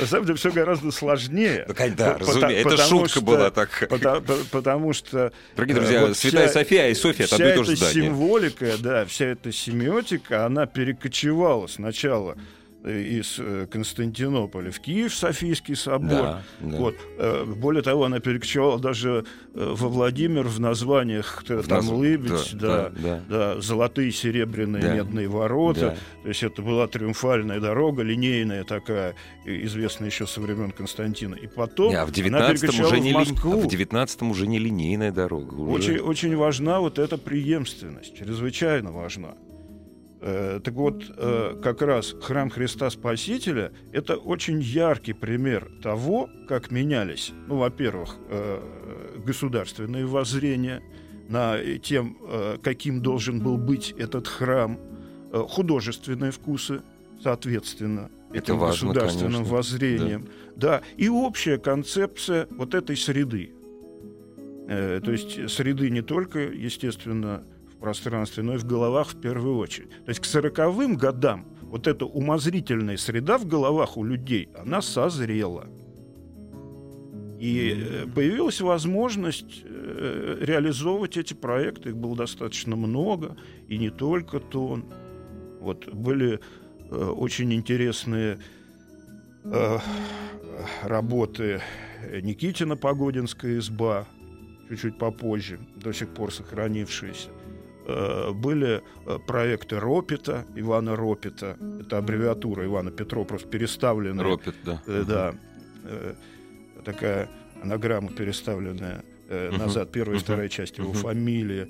На 0.00 0.06
самом 0.06 0.24
деле 0.24 0.38
все 0.38 0.50
гораздо 0.50 0.90
сложнее. 0.90 1.66
Ну, 1.68 1.74
да, 1.94 2.16
разумеется. 2.16 2.68
Это 2.68 2.76
шутка 2.78 3.08
что, 3.10 3.20
была 3.20 3.50
так. 3.50 3.86
Потому, 3.90 4.22
потому 4.50 4.92
что... 4.94 5.32
Дорогие 5.54 5.76
э, 5.76 5.80
друзья, 5.80 6.06
вот 6.06 6.16
Святая 6.16 6.48
вся, 6.48 6.60
София 6.60 6.88
и 6.88 6.94
София— 6.94 7.26
это 7.26 7.34
одно 7.34 7.48
и 7.48 7.56
то 7.56 7.64
же 7.64 7.76
здание. 7.76 8.04
символика, 8.04 8.78
да, 8.78 9.04
вся 9.04 9.26
эта 9.26 9.52
семиотика, 9.52 10.46
она 10.46 10.64
перекочевала 10.64 11.66
сначала 11.66 12.38
из 12.84 13.36
э, 13.38 13.66
Константинополя 13.70 14.70
в 14.70 14.80
Киев, 14.80 15.14
Софийский 15.14 15.74
собор. 15.74 16.08
Да, 16.08 16.42
да. 16.60 16.76
Вот. 16.76 16.94
Э, 17.18 17.44
более 17.44 17.82
того, 17.82 18.04
она 18.04 18.20
перекочевала 18.20 18.78
даже 18.78 19.24
во 19.54 19.88
Владимир 19.88 20.44
в 20.44 20.60
названиях 20.60 21.42
там 21.46 21.62
назв... 21.66 21.90
Лыбедь, 21.90 22.50
да, 22.54 22.90
да, 22.90 22.92
да, 23.02 23.22
да, 23.28 23.60
золотые, 23.60 24.12
серебряные, 24.12 24.82
да. 24.82 24.94
медные 24.94 25.28
ворота. 25.28 25.80
Да. 25.80 25.96
То 26.22 26.28
есть 26.28 26.42
это 26.42 26.62
была 26.62 26.86
триумфальная 26.86 27.60
дорога, 27.60 28.02
линейная 28.02 28.64
такая, 28.64 29.14
известная 29.44 30.08
еще 30.08 30.26
со 30.26 30.40
времен 30.40 30.70
Константина. 30.70 31.34
И 31.34 31.46
потом 31.46 31.94
а 31.96 32.06
в 32.06 32.12
19 32.12 32.80
уже 32.80 33.00
не 33.00 33.12
в 33.12 33.14
Москву. 33.14 33.52
А 33.54 33.56
в 33.56 33.66
19 33.66 34.22
уже 34.22 34.46
не 34.46 34.58
линейная 34.58 35.10
дорога. 35.10 35.54
Уже... 35.54 35.72
Очень, 35.72 35.98
очень 35.98 36.36
важна 36.36 36.80
вот 36.80 36.98
эта 36.98 37.18
преемственность, 37.18 38.16
чрезвычайно 38.16 38.92
важна. 38.92 39.34
Э, 40.20 40.60
так 40.62 40.74
вот, 40.74 41.04
э, 41.16 41.60
как 41.62 41.80
раз 41.82 42.14
храм 42.20 42.50
Христа 42.50 42.90
Спасителя– 42.90 43.72
это 43.92 44.16
очень 44.16 44.60
яркий 44.60 45.12
пример 45.12 45.70
того, 45.82 46.28
как 46.48 46.72
менялись, 46.72 47.32
ну, 47.46 47.58
во-первых, 47.58 48.16
э, 48.28 49.20
государственные 49.24 50.06
воззрения 50.06 50.82
на 51.28 51.58
тем, 51.82 52.16
каким 52.62 53.02
должен 53.02 53.40
был 53.40 53.58
быть 53.58 53.94
этот 53.98 54.26
храм, 54.26 54.80
художественные 55.30 56.30
вкусы, 56.30 56.80
соответственно, 57.22 58.10
этим 58.30 58.54
это 58.54 58.54
важно, 58.54 58.88
государственным 58.88 59.32
конечно. 59.32 59.54
воззрением. 59.54 60.28
Да. 60.56 60.78
да, 60.78 60.82
и 60.96 61.10
общая 61.10 61.58
концепция 61.58 62.48
вот 62.50 62.74
этой 62.74 62.96
среды. 62.96 63.52
То 64.68 65.12
есть 65.12 65.50
среды 65.50 65.90
не 65.90 66.00
только, 66.00 66.38
естественно, 66.38 67.44
пространстве, 67.78 68.42
но 68.42 68.54
и 68.54 68.58
в 68.58 68.64
головах 68.64 69.08
в 69.08 69.20
первую 69.20 69.58
очередь. 69.58 69.90
То 70.04 70.08
есть 70.08 70.20
к 70.20 70.24
сороковым 70.24 70.96
годам 70.96 71.46
вот 71.62 71.86
эта 71.86 72.06
умозрительная 72.06 72.96
среда 72.96 73.38
в 73.38 73.46
головах 73.46 73.96
у 73.96 74.04
людей, 74.04 74.48
она 74.56 74.82
созрела. 74.82 75.66
И 77.38 77.76
э, 77.76 78.06
появилась 78.06 78.60
возможность 78.60 79.62
э, 79.64 80.38
реализовывать 80.40 81.16
эти 81.16 81.34
проекты. 81.34 81.90
Их 81.90 81.96
было 81.96 82.16
достаточно 82.16 82.74
много, 82.74 83.36
и 83.68 83.78
не 83.78 83.90
только 83.90 84.40
тон. 84.40 84.86
Вот 85.60 85.86
были 85.92 86.40
э, 86.90 86.94
очень 86.94 87.52
интересные 87.52 88.38
работы 90.82 91.62
Никитина 92.22 92.76
«Погодинская 92.76 93.58
изба», 93.58 94.06
чуть-чуть 94.68 94.98
попозже, 94.98 95.58
до 95.76 95.92
сих 95.92 96.08
пор 96.08 96.32
сохранившиеся. 96.32 97.30
Э, 97.88 98.32
были 98.32 98.82
э, 99.06 99.18
проекты 99.26 99.80
Ропита, 99.80 100.44
Ивана 100.54 100.94
Ропита, 100.94 101.56
это 101.80 101.96
аббревиатура 101.96 102.66
Ивана 102.66 102.90
Петрова, 102.90 103.24
просто 103.24 103.48
переставленная. 103.48 104.24
Ропит, 104.24 104.54
да. 104.62 104.82
Э, 104.86 105.04
да. 105.06 105.34
Такая 106.84 107.30
анаграмма 107.62 108.10
переставленная 108.10 109.04
назад, 109.30 109.90
первая 109.90 110.18
и 110.18 110.20
вторая 110.20 110.48
часть 110.48 110.76
его 110.76 110.92
фамилии. 110.92 111.68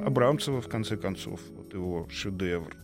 Абрамцева, 0.00 0.62
в 0.62 0.68
конце 0.68 0.96
концов, 0.96 1.40
вот 1.54 1.74
его 1.74 2.08
шедевр. 2.10 2.74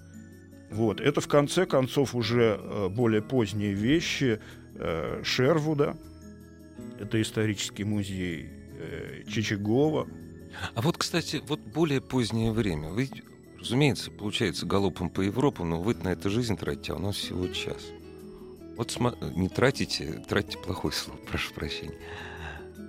Вот. 0.70 1.00
Это, 1.00 1.22
в 1.22 1.29
конце 1.29 1.64
концов, 1.64 2.14
уже 2.14 2.61
более 2.90 3.22
поздние 3.22 3.72
вещи 3.72 4.40
Шервуда. 5.22 5.96
Это 6.98 7.20
исторический 7.20 7.85
музей 7.85 8.50
Чичагова, 9.26 10.07
а 10.75 10.81
вот, 10.81 10.99
кстати, 10.99 11.43
вот 11.47 11.61
более 11.61 12.01
позднее 12.01 12.53
время. 12.53 12.91
Вы, 12.91 13.09
разумеется, 13.59 14.11
получается 14.11 14.67
галопом 14.67 15.11
по 15.11 15.21
Европу, 15.21 15.65
но 15.65 15.81
вы 15.81 15.95
на 15.95 16.09
это 16.09 16.31
жизнь 16.31 16.57
тратите, 16.57 16.93
а 16.93 16.97
у 16.97 16.99
нас 16.99 17.17
всего 17.17 17.47
час. 17.49 17.83
Вот 18.77 18.97
не 19.35 19.49
тратите, 19.49 20.25
тратите 20.29 20.59
плохое 20.59 20.95
слово, 20.95 21.19
прошу 21.29 21.53
прощения. 21.55 21.99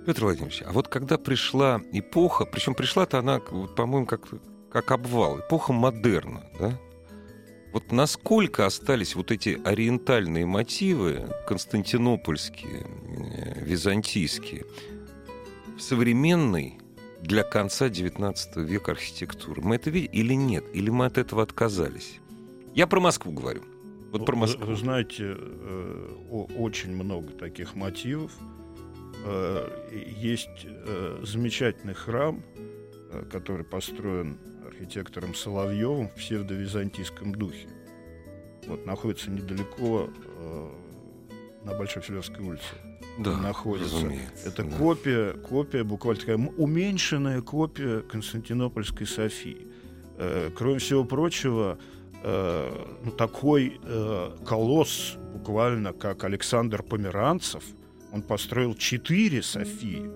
Петр 0.06 0.24
Владимирович, 0.24 0.62
а 0.66 0.72
вот 0.72 0.88
когда 0.88 1.16
пришла 1.16 1.80
эпоха, 1.92 2.44
причем 2.44 2.74
пришла-то 2.74 3.18
она, 3.18 3.40
вот, 3.50 3.76
по-моему, 3.76 4.06
как, 4.06 4.22
как 4.70 4.90
обвал, 4.90 5.38
эпоха 5.38 5.72
модерна, 5.72 6.46
да? 6.58 6.78
Вот 7.72 7.90
насколько 7.90 8.66
остались 8.66 9.14
вот 9.14 9.30
эти 9.30 9.58
ориентальные 9.64 10.44
мотивы, 10.44 11.26
константинопольские, 11.46 12.86
э, 12.86 13.64
византийские, 13.64 14.66
в 15.76 15.80
современной 15.80 16.78
для 17.22 17.44
конца 17.44 17.86
XIX 17.86 18.34
века 18.64 18.92
архитектуры. 18.92 19.62
Мы 19.62 19.76
это 19.76 19.90
видим 19.90 20.10
или 20.12 20.34
нет? 20.34 20.64
Или 20.74 20.90
мы 20.90 21.06
от 21.06 21.18
этого 21.18 21.42
отказались? 21.42 22.20
Я 22.74 22.86
про 22.86 23.00
Москву 23.00 23.32
говорю. 23.32 23.62
Вот 24.10 24.26
про 24.26 24.36
Москву. 24.36 24.64
Вы, 24.64 24.72
вы 24.72 24.76
знаете, 24.76 25.36
э, 25.38 26.16
очень 26.58 26.94
много 26.94 27.32
таких 27.32 27.74
мотивов. 27.76 28.32
Э, 29.24 29.68
есть 30.18 30.66
э, 30.66 31.20
замечательный 31.22 31.94
храм, 31.94 32.42
который 33.30 33.64
построен 33.64 34.38
архитектором 34.66 35.34
Соловьевым 35.34 36.08
в 36.08 36.14
псевдовизантийском 36.14 37.34
духе. 37.34 37.68
Вот 38.66 38.84
находится 38.86 39.30
недалеко 39.30 40.08
на 41.64 41.74
Большой 41.74 42.00
Филевской 42.02 42.42
улице 42.42 42.91
да, 43.18 43.36
находится. 43.36 43.96
Разумеется, 43.96 44.48
Это 44.48 44.64
да. 44.64 44.76
копия, 44.76 45.32
копия, 45.34 45.84
буквально 45.84 46.20
такая 46.20 46.36
уменьшенная 46.36 47.40
копия 47.42 48.00
Константинопольской 48.00 49.06
Софии. 49.06 49.66
Э, 50.18 50.50
кроме 50.54 50.78
всего 50.78 51.04
прочего, 51.04 51.78
э, 52.22 52.96
ну, 53.04 53.10
такой 53.12 53.80
э, 53.82 54.30
колосс, 54.46 55.16
буквально 55.34 55.92
как 55.92 56.24
Александр 56.24 56.82
Померанцев, 56.82 57.64
Он 58.12 58.22
построил 58.22 58.74
четыре 58.74 59.42
Софии. 59.42 60.10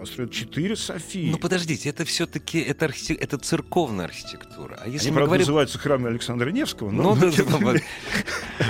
Построил 0.00 0.30
четыре 0.30 0.76
Софии. 0.76 1.30
Ну 1.30 1.36
подождите, 1.36 1.90
это 1.90 2.06
все-таки 2.06 2.58
это, 2.58 2.86
архи... 2.86 3.12
это 3.12 3.36
церковная 3.36 4.06
архитектура. 4.06 4.78
А 4.82 4.88
если 4.88 5.08
Они, 5.08 5.10
мы 5.10 5.16
правда, 5.16 5.26
говорим... 5.26 5.42
называются 5.42 5.78
храмы 5.78 6.08
Александра 6.08 6.48
Невского, 6.48 6.90
но... 6.90 7.02
Ну, 7.02 7.16
да, 7.16 7.30
да, 7.36 7.58
менее. 7.58 7.84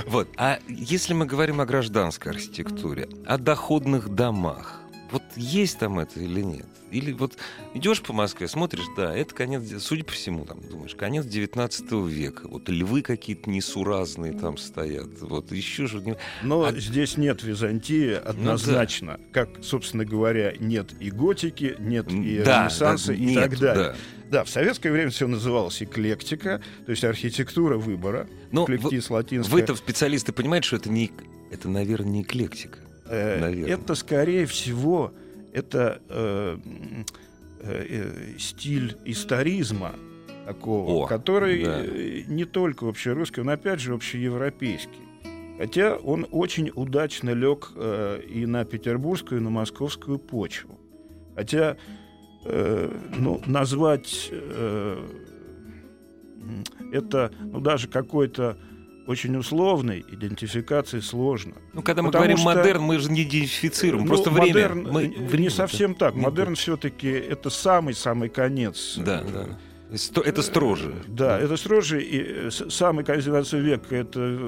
Вот. 0.08 0.28
А 0.36 0.58
если 0.66 1.14
мы 1.14 1.26
говорим 1.26 1.60
о 1.60 1.66
гражданской 1.66 2.32
архитектуре, 2.32 3.08
о 3.26 3.38
доходных 3.38 4.08
домах, 4.08 4.79
вот 5.12 5.22
есть 5.36 5.78
там 5.78 5.98
это 5.98 6.20
или 6.20 6.40
нет? 6.40 6.66
Или 6.90 7.12
вот 7.12 7.36
идешь 7.74 8.02
по 8.02 8.12
Москве, 8.12 8.48
смотришь, 8.48 8.84
да, 8.96 9.16
это 9.16 9.32
конец, 9.32 9.62
судя 9.80 10.02
по 10.02 10.10
всему, 10.12 10.44
там 10.44 10.60
думаешь, 10.68 10.94
конец 10.96 11.24
19 11.24 11.92
века. 12.08 12.48
Вот 12.48 12.68
львы 12.68 13.02
какие-то 13.02 13.48
несуразные 13.48 14.32
там 14.32 14.56
стоят. 14.58 15.08
Вот 15.20 15.52
еще 15.52 15.86
же. 15.86 16.00
не- 16.00 16.16
Но 16.42 16.64
А- 16.64 16.72
здесь 16.72 17.16
нет 17.16 17.44
Византии 17.44 18.12
однозначно. 18.12 19.20
Как, 19.32 19.50
собственно 19.62 20.04
говоря, 20.04 20.52
нет 20.58 20.90
и 20.98 21.10
готики, 21.10 21.76
нет 21.78 22.10
и 22.10 22.42
Да, 22.44 22.62
ренессанса 22.64 23.08
да, 23.08 23.14
и 23.14 23.20
нет, 23.20 23.50
так 23.50 23.58
далее. 23.58 23.84
да. 23.84 23.96
Да, 24.30 24.44
в 24.44 24.48
советское 24.50 24.90
время 24.92 25.10
все 25.10 25.26
называлось 25.26 25.82
эклектика, 25.82 26.60
то 26.86 26.90
есть 26.90 27.02
архитектура 27.04 27.76
выбора, 27.78 28.28
Но 28.52 28.64
латинское. 28.64 29.40
Вы-то 29.52 29.74
специалисты 29.76 30.32
понимаете, 30.32 30.66
что 30.68 30.76
это 30.76 30.88
не, 30.90 31.10
это, 31.50 31.68
наверное, 31.68 32.10
не 32.10 32.22
эклектика. 32.22 32.78
Э, 33.10 33.40
наверное. 33.40 33.74
Это, 33.74 33.94
скорее 33.94 34.46
всего, 34.46 35.12
это 35.52 36.00
э, 36.08 36.58
э, 37.62 38.38
стиль 38.38 38.96
историзма 39.04 39.92
такого, 40.46 41.04
О, 41.04 41.06
который 41.06 41.64
да. 41.64 41.82
э, 41.84 42.22
не 42.28 42.44
только 42.44 42.88
общерусский, 42.88 43.42
он 43.42 43.50
опять 43.50 43.80
же 43.80 43.94
общеевропейский. 43.94 45.00
Хотя 45.58 45.96
он 45.96 46.26
очень 46.30 46.70
удачно 46.74 47.30
лег 47.30 47.72
э, 47.74 48.22
и 48.26 48.46
на 48.46 48.64
петербургскую, 48.64 49.40
и 49.40 49.44
на 49.44 49.50
московскую 49.50 50.18
почву. 50.18 50.78
Хотя 51.34 51.76
э, 52.44 52.90
ну, 53.18 53.42
назвать 53.44 54.28
э, 54.30 55.06
это 56.92 57.32
ну, 57.40 57.60
даже 57.60 57.88
какой-то 57.88 58.56
очень 59.10 59.36
условной 59.36 60.04
идентификацией 60.08 61.02
сложно. 61.02 61.54
Ну, 61.72 61.82
когда 61.82 62.02
мы 62.02 62.08
Потому 62.08 62.22
говорим 62.22 62.36
что- 62.38 62.46
модерн, 62.54 62.82
мы 62.82 62.98
же 63.00 63.10
не 63.10 63.22
идентифицируем, 63.24 64.04
Ну, 64.04 64.08
просто 64.08 64.30
модерн, 64.30 64.84
время. 64.84 64.92
Мы- 64.92 65.04
э, 65.06 65.26
время, 65.28 65.42
не 65.42 65.48
да. 65.48 65.54
совсем 65.54 65.94
так. 65.96 66.14
Не 66.14 66.20
Модерн 66.22 66.54
все-таки 66.54 67.08
это 67.08 67.50
самый-самый 67.50 68.28
конец. 68.28 68.96
Да, 68.98 69.22
э, 69.26 69.32
да. 69.90 69.96
Сто- 69.96 70.20
Это 70.20 70.42
строже. 70.42 70.94
Да, 71.08 71.40
это 71.40 71.56
строже. 71.56 72.00
И 72.02 72.22
э, 72.22 72.50
самый 72.50 73.04
конец 73.04 73.24
19 73.24 73.60
века 73.60 73.96
это 73.96 74.38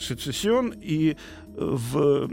сецессион, 0.00 0.74
и 0.82 1.16
в 1.56 2.28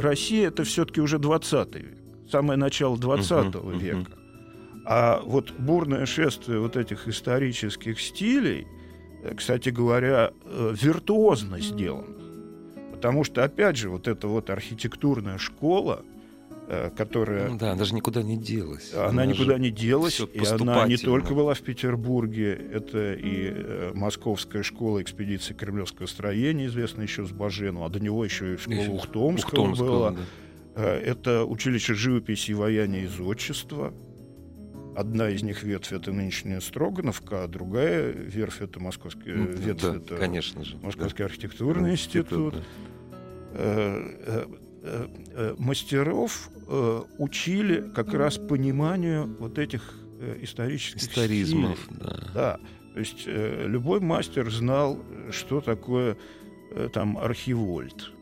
России 0.00 0.46
это 0.46 0.62
все-таки 0.62 1.00
уже 1.00 1.18
20 1.18 1.74
век, 1.80 1.98
самое 2.30 2.56
начало 2.58 2.96
20 2.96 3.46
Мгм, 3.64 3.68
мгм. 3.70 3.78
века. 3.78 4.10
А 4.84 5.20
вот 5.24 5.50
бурное 5.58 6.06
шествие 6.06 6.60
вот 6.60 6.76
этих 6.76 7.08
исторических 7.08 8.00
стилей, 8.00 8.68
кстати 9.36 9.70
говоря, 9.70 10.32
э, 10.44 10.74
виртуозно 10.80 11.60
сделано. 11.60 12.14
Потому 12.92 13.24
что, 13.24 13.44
опять 13.44 13.76
же, 13.76 13.90
вот 13.90 14.08
эта 14.08 14.26
вот 14.28 14.48
архитектурная 14.50 15.38
школа, 15.38 16.02
э, 16.68 16.90
которая 16.96 17.48
Ну 17.48 17.58
да, 17.58 17.74
даже 17.74 17.94
никуда 17.94 18.22
не 18.22 18.36
делась. 18.36 18.92
она 18.94 19.24
никуда 19.26 19.54
же- 19.54 19.60
не 19.60 19.70
делась, 19.70 20.18
и 20.20 20.44
она 20.46 20.86
не 20.88 20.96
только 20.96 21.34
была 21.34 21.54
в 21.54 21.60
Петербурге, 21.60 22.54
это 22.54 23.12
и 23.14 23.52
э, 23.54 23.90
Московская 23.94 24.62
школа 24.62 25.02
экспедиции 25.02 25.54
Кремлевского 25.54 26.06
строения, 26.06 26.66
известная 26.66 27.04
еще 27.04 27.24
с 27.24 27.30
Бажену, 27.30 27.84
а 27.84 27.88
до 27.88 28.00
него 28.00 28.24
еще 28.24 28.54
и 28.54 28.56
школа 28.56 28.94
Ухтомского, 28.96 29.60
Ухтомского, 29.60 29.86
была. 29.88 30.10
да. 30.12 30.18
Э, 30.76 30.98
Это 30.98 31.44
училище 31.44 31.94
живописи 31.94 32.50
и 32.50 32.54
ваяния 32.54 33.02
и 33.04 33.06
зодчества. 33.06 33.92
Одна 34.96 35.28
из 35.28 35.42
них 35.42 35.62
ветвь 35.62 35.92
это 35.92 36.10
нынешняя 36.10 36.60
Строгановка, 36.60 37.44
а 37.44 37.48
другая 37.48 38.10
ветвь 38.12 38.62
это 38.62 38.80
Московский, 38.80 39.32
Ну, 39.32 39.44
ветвь 39.46 39.82
да, 39.82 39.96
это 39.96 40.16
конечно 40.16 40.64
же. 40.64 40.76
Московский 40.78 41.18
да. 41.18 41.24
архитектурный 41.26 41.92
институт. 41.92 42.54
да. 42.54 42.62
Э, 43.58 44.46
э, 44.82 45.54
мастеров 45.58 46.50
учили 47.18 47.90
как 47.94 48.12
раз 48.14 48.38
пониманию 48.38 49.36
вот 49.38 49.58
этих 49.58 49.94
исторических 50.42 51.02
Историзмов, 51.02 51.78
стилей. 51.78 52.00
да. 52.00 52.30
Да, 52.34 52.60
то 52.94 52.98
есть 53.00 53.26
любой 53.26 54.00
мастер 54.00 54.50
знал, 54.50 54.98
что 55.30 55.60
такое 55.60 56.16
там 56.92 57.18
архивольт, 57.18 58.12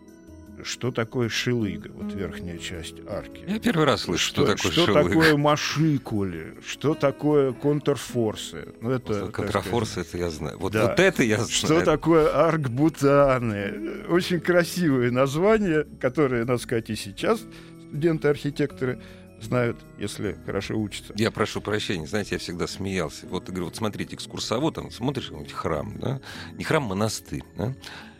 что 0.63 0.93
такое 0.93 1.29
шилыга, 1.29 1.91
вот 1.93 2.13
верхняя 2.15 2.59
часть 2.59 2.95
арки. 3.09 3.45
Я 3.47 3.59
первый 3.59 3.85
раз 3.87 4.03
слышу, 4.03 4.25
что, 4.25 4.47
такое 4.47 4.73
что 4.73 4.87
шилык. 4.87 5.09
такое 5.09 5.37
машикули, 5.37 6.55
что 6.67 6.95
такое 6.95 7.53
контрфорсы. 7.53 8.69
Ну, 8.81 8.91
это, 8.91 9.29
Контрафорс, 9.29 9.91
сказать, 9.91 10.09
это 10.11 10.19
я 10.19 10.31
знаю. 10.31 10.59
Вот, 10.59 10.73
Да. 10.73 10.89
вот 10.89 11.01
это 11.01 11.23
я 11.23 11.37
знаю. 11.37 11.51
что 11.51 11.81
такое 11.83 12.29
аркбутаны? 12.47 14.05
Очень 14.09 14.41
красивые 14.41 15.11
названия, 15.11 15.87
которые, 16.01 16.45
надо 16.45 16.59
сказать, 16.59 16.91
и 16.91 16.97
сейчас 16.97 17.41
студенты-архитекторы 17.89 19.01
знают, 19.41 19.79
если 19.99 20.37
хорошо 20.47 20.75
учатся. 20.75 21.13
Я 21.17 21.31
прошу 21.31 21.61
прощения, 21.61 22.07
знаете, 22.07 22.37
я 22.37 22.39
всегда 22.39 22.67
смеялся. 22.67 23.27
Вот, 23.27 23.45
говорю, 23.49 23.67
вот 23.67 23.77
смотрите, 23.77 24.15
экскурсовод, 24.17 24.75
там, 24.75 24.91
смотришь 24.91 25.31
храм, 25.53 25.99
да? 25.99 26.21
Не 26.55 26.65
храм, 26.65 26.83
монастырь, 26.85 27.43
да? 27.57 27.75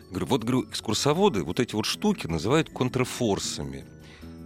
Говорю, 0.09 0.25
вот, 0.27 0.43
говорю, 0.43 0.69
экскурсоводы 0.69 1.43
вот 1.43 1.59
эти 1.59 1.75
вот 1.75 1.85
штуки 1.85 2.27
называют 2.27 2.69
контрфорсами. 2.69 3.85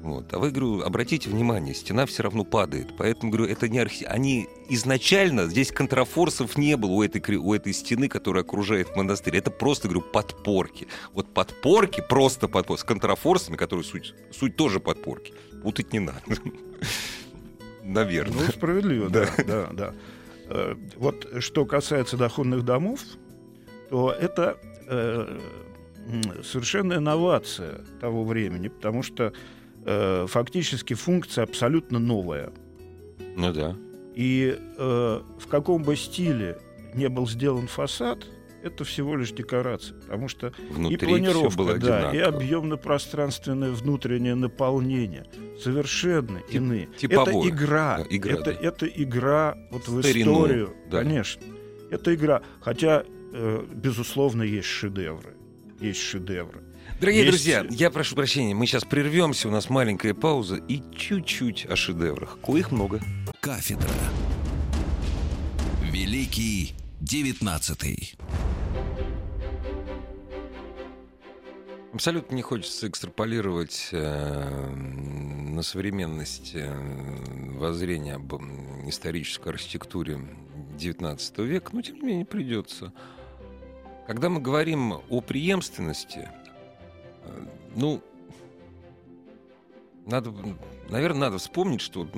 Вот. 0.02 0.34
А 0.34 0.40
вы, 0.40 0.52
говорю, 0.52 0.82
обратите 0.82 1.30
внимание, 1.30 1.76
стена 1.76 2.06
все 2.06 2.24
равно 2.24 2.46
падает. 2.46 2.96
Поэтому, 2.98 3.32
говорю, 3.32 3.52
это 3.52 3.68
не 3.68 3.80
архи... 3.80 4.06
Они 4.06 4.48
изначально, 4.70 5.48
здесь 5.48 5.72
контрафорсов 5.72 6.58
не 6.58 6.78
было 6.78 6.92
у 6.92 7.04
этой, 7.04 7.36
у 7.36 7.54
этой 7.54 7.74
стены, 7.74 8.08
которая 8.08 8.44
окружает 8.44 8.96
монастырь. 8.96 9.36
Это 9.36 9.52
просто, 9.52 9.90
говорю, 9.90 10.02
подпорки. 10.02 10.88
Вот 11.14 11.34
подпорки, 11.34 12.02
просто 12.08 12.48
подпорки, 12.48 12.82
с 12.82 12.86
контрафорсами, 12.86 13.58
которые 13.58 13.84
суть, 13.84 14.14
суть 14.32 14.56
тоже 14.56 14.80
подпорки. 14.80 15.34
Путать 15.64 15.92
не 15.92 16.00
надо. 16.00 16.22
Наверное. 17.84 18.46
Ну, 18.46 18.52
справедливо, 18.54 19.10
да, 19.10 19.28
да, 19.46 19.70
да. 19.74 19.94
Э, 20.48 20.76
Вот 20.96 21.28
что 21.40 21.66
касается 21.66 22.16
доходных 22.16 22.64
домов, 22.64 23.02
то 23.90 24.12
это 24.12 24.58
э, 24.90 25.38
м, 26.08 26.44
совершенная 26.44 26.98
инновация 26.98 27.82
того 28.02 28.24
времени, 28.26 28.68
потому 28.70 29.04
что 29.04 29.32
э, 29.86 30.26
фактически 30.28 30.94
функция 30.94 31.44
абсолютно 31.44 32.00
новая. 32.00 32.52
Ну 33.36 33.54
да. 33.54 33.76
И 34.16 34.58
э, 34.78 35.22
в 35.40 35.48
каком 35.48 35.84
бы 35.84 35.96
стиле 35.96 36.58
не 36.94 37.08
был 37.10 37.28
сделан 37.28 37.68
фасад, 37.68 38.26
это 38.62 38.84
всего 38.84 39.16
лишь 39.16 39.32
декорация, 39.32 39.98
потому 40.02 40.28
что 40.28 40.52
Внутри 40.72 40.96
и 40.96 40.98
планировка, 41.10 41.58
было 41.58 41.78
да, 41.78 42.12
и 42.12 42.18
объемно-пространственное 42.18 43.72
внутреннее 43.72 44.36
наполнение 44.36 45.26
совершенно 45.64 46.40
Тип- 46.42 46.56
иные. 46.56 46.90
типовое. 46.98 47.38
Это 47.38 47.50
игра, 47.50 47.98
Да, 48.00 48.06
игра, 48.10 48.34
это, 48.34 48.44
да. 48.44 48.52
это 48.68 48.86
игра 48.88 49.58
вот 49.72 49.88
в 49.88 50.02
Старину, 50.02 50.34
историю, 50.34 50.74
да. 50.92 51.00
конечно. 51.00 51.42
Это 51.90 52.14
игра, 52.14 52.42
хотя 52.60 53.06
безусловно 53.32 54.44
есть 54.44 54.68
шедевры, 54.68 55.36
есть 55.80 56.02
шедевры. 56.02 56.64
Дорогие 57.00 57.24
Есть- 57.24 57.32
друзья, 57.32 57.66
я 57.70 57.92
прошу 57.92 58.16
прощения, 58.16 58.54
мы 58.56 58.66
сейчас 58.66 58.84
прервемся, 58.84 59.48
у 59.48 59.52
нас 59.52 59.70
маленькая 59.70 60.14
пауза 60.14 60.56
и 60.56 60.82
чуть-чуть 60.96 61.66
о 61.68 61.76
шедеврах. 61.76 62.40
Коих 62.42 62.72
много. 62.72 63.00
Кафедра. 63.40 63.90
Великий 65.92 66.74
девятнадцатый. 67.00 68.16
Абсолютно 71.94 72.36
не 72.36 72.42
хочется 72.44 72.88
экстраполировать 72.88 73.90
э, 73.92 74.70
на 74.70 75.64
современность 75.64 76.52
э, 76.54 76.72
воззрения 77.58 78.16
об 78.16 78.34
исторической 78.88 79.50
архитектуре 79.50 80.20
XIX 80.78 81.46
века, 81.46 81.72
но 81.74 81.82
тем 81.82 81.96
не 81.96 82.02
менее 82.02 82.26
придется. 82.26 82.94
Когда 84.10 84.28
мы 84.28 84.42
говорим 84.42 85.04
о 85.08 85.22
преемственности, 85.22 86.32
э, 87.26 87.46
ну, 87.76 88.02
надо, 90.08 90.34
наверное, 90.90 91.30
надо 91.30 91.38
вспомнить, 91.38 91.80
что 91.80 92.10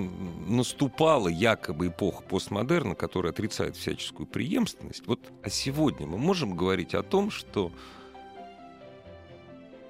наступала 0.47 1.27
якобы 1.27 1.87
эпоха 1.87 2.23
постмодерна, 2.23 2.95
которая 2.95 3.33
отрицает 3.33 3.75
всяческую 3.75 4.25
преемственность. 4.25 5.05
Вот, 5.05 5.19
а 5.43 5.49
сегодня 5.49 6.07
мы 6.07 6.17
можем 6.17 6.55
говорить 6.55 6.95
о 6.95 7.03
том, 7.03 7.29
что 7.29 7.73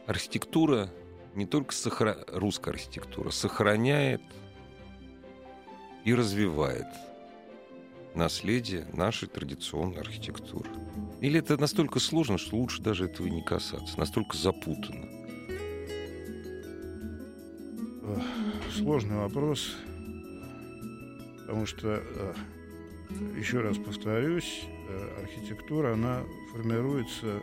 архитектура, 0.08 0.90
не 1.36 1.46
только 1.46 1.72
сохра- 1.72 2.26
русская 2.36 2.72
архитектура, 2.72 3.30
сохраняет 3.30 4.24
и 6.04 6.16
развивает 6.16 6.88
наследие 8.16 8.86
нашей 8.94 9.28
традиционной 9.28 10.02
архитектуры. 10.02 10.70
Или 11.22 11.40
это 11.40 11.58
настолько 11.58 12.00
сложно, 12.00 12.38
что 12.38 12.58
лучше 12.58 12.82
даже 12.82 13.06
этого 13.06 13.28
не 13.28 13.44
касаться, 13.44 13.98
настолько 14.00 14.38
запутанно. 14.38 15.22
э, 18.12 18.20
сложный 18.72 19.18
вопрос, 19.18 19.76
потому 21.40 21.66
что, 21.66 22.02
э, 22.04 22.34
еще 23.38 23.60
раз 23.60 23.78
повторюсь, 23.78 24.64
э, 24.90 25.24
архитектура, 25.24 25.94
она 25.94 26.24
формируется, 26.52 27.42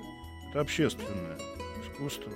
это 0.50 0.60
общественное 0.60 1.38
искусство, 1.84 2.32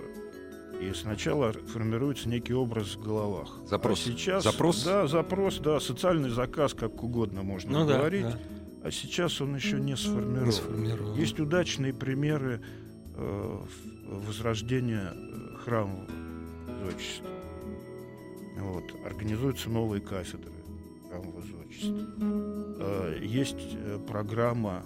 и 0.89 0.95
сначала 0.95 1.53
формируется 1.53 2.29
некий 2.29 2.55
образ 2.55 2.97
в 2.97 3.03
головах. 3.03 3.61
Запрос. 3.67 4.01
А 4.07 4.11
сейчас, 4.11 4.45
Запрос? 4.45 4.85
Да, 4.85 5.07
запрос, 5.07 5.59
да, 5.59 5.81
социальный 5.81 6.31
заказ, 6.31 6.75
как 6.75 7.03
угодно 7.03 7.43
можно 7.43 7.81
Ну 7.81 7.87
да, 7.87 7.99
говорить. 7.99 8.23
да. 8.25 8.39
А 8.85 8.91
сейчас 8.91 9.41
он 9.41 9.55
еще 9.55 9.79
не 9.79 9.97
сформирован. 9.97 10.45
Не 10.47 10.53
сформирован. 10.53 11.15
Есть 11.17 11.39
удачные 11.39 11.95
примеры 11.95 12.61
э, 13.15 13.59
возрождения 14.27 15.13
э, 15.15 15.57
храмового 15.65 16.07
зодчества. 16.85 17.29
Вот. 18.59 18.85
Организуются 19.07 19.71
новые 19.71 20.01
кафедры 20.01 20.53
храмового 21.09 21.43
зодчества. 21.43 22.07
Э, 22.81 23.19
есть 23.23 23.77
э, 23.77 23.99
программа 24.09 24.83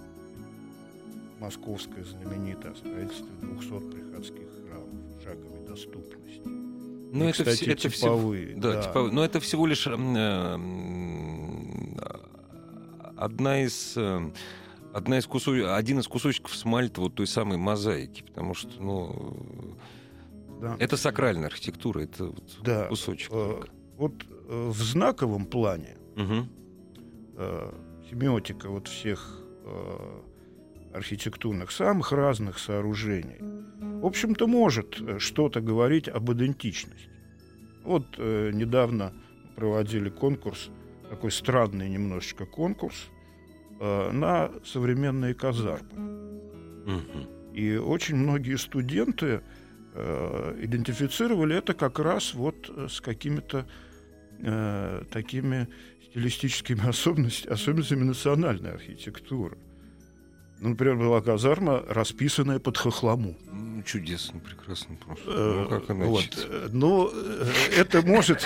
московская 1.41 2.05
знаменитая 2.05 2.73
о 2.73 2.77
строительстве 2.77 3.27
200 3.41 3.91
приходских 3.91 4.49
храмов 4.69 5.23
шаговой 5.23 5.56
доступности. 5.77 6.43
Ну, 6.47 7.25
И, 7.25 7.29
это, 7.29 7.39
кстати, 7.45 7.57
все, 7.57 7.73
это 7.73 7.89
типовые, 7.91 8.55
да, 8.57 8.73
да. 8.75 8.83
типовые. 8.83 9.13
Но 9.13 9.25
это 9.25 9.41
всего 9.41 9.67
лишь 9.67 9.87
э, 9.87 9.93
одна 13.17 13.63
из 13.63 13.95
э, 13.97 14.31
одна 14.93 15.19
из 15.19 15.27
кусочков, 15.27 15.71
один 15.73 15.99
из 16.01 16.09
кусочков 16.09 16.55
смальта 16.55 17.01
вот 17.01 17.15
той 17.15 17.27
самой 17.27 17.59
мозаики, 17.59 18.23
потому 18.23 18.55
что, 18.55 18.71
ну, 18.83 19.47
Да. 20.61 20.77
это 20.79 20.97
сакральная 20.97 21.49
архитектура, 21.49 22.01
это 22.01 22.27
вот 22.27 22.59
Да. 22.63 22.87
кусочек. 22.87 23.31
Э, 23.31 23.35
только. 23.35 23.69
Вот 23.97 24.13
э, 24.49 24.69
в 24.71 24.83
знаковом 24.83 25.47
плане 25.47 25.97
Мгм. 26.17 26.49
э, 27.37 27.73
семиотика 28.11 28.69
вот 28.69 28.89
всех 28.89 29.41
э, 29.65 30.21
архитектурных, 30.95 31.71
самых 31.71 32.13
разных 32.13 32.59
сооружений, 32.59 33.37
в 34.07 34.09
общем-то, 34.09 34.47
может 34.47 35.01
э, 35.01 35.19
что-то 35.19 35.61
говорить 35.61 36.09
об 36.09 36.31
идентичности. 36.31 37.11
Вот 37.83 38.07
э, 38.19 38.53
недавно 38.53 39.13
проводили 39.57 40.11
конкурс, 40.11 40.71
такой 41.11 41.33
странный 41.33 41.89
немножечко 41.89 42.47
конкурс, 42.47 43.09
э, 43.81 44.13
на 44.13 44.53
современные 44.65 45.35
казармы. 45.35 45.89
Мгм. 46.87 47.53
И 47.53 47.75
очень 47.75 48.15
многие 48.15 48.57
студенты 48.59 49.41
э, 49.95 50.57
идентифицировали 50.63 51.57
это 51.57 51.75
как 51.75 51.99
раз 51.99 52.33
вот 52.33 52.71
э, 52.71 52.87
с 52.89 53.01
какими-то 53.01 53.67
э, 54.39 55.03
такими 55.11 55.67
стилистическими 56.05 56.89
особенностями, 56.89 57.55
особенностями 57.55 58.05
национальной 58.05 58.71
архитектуры. 58.71 59.59
Ну, 60.61 60.71
например, 60.71 60.97
была 60.97 61.21
казарма, 61.21 61.85
расписанная 61.89 62.59
под 62.59 62.79
хохлому. 62.79 63.37
Ну, 63.53 63.83
чудесно, 63.83 64.41
прекрасно 64.41 64.97
просто. 64.97 65.25
Э, 65.31 65.63
Ну, 65.63 65.69
как 65.69 65.89
вот. 65.97 66.23
иначе? 66.23 66.31
Э, 66.49 66.69
Но 66.73 67.11
э, 67.13 67.45
это 67.77 68.01
может, 68.03 68.43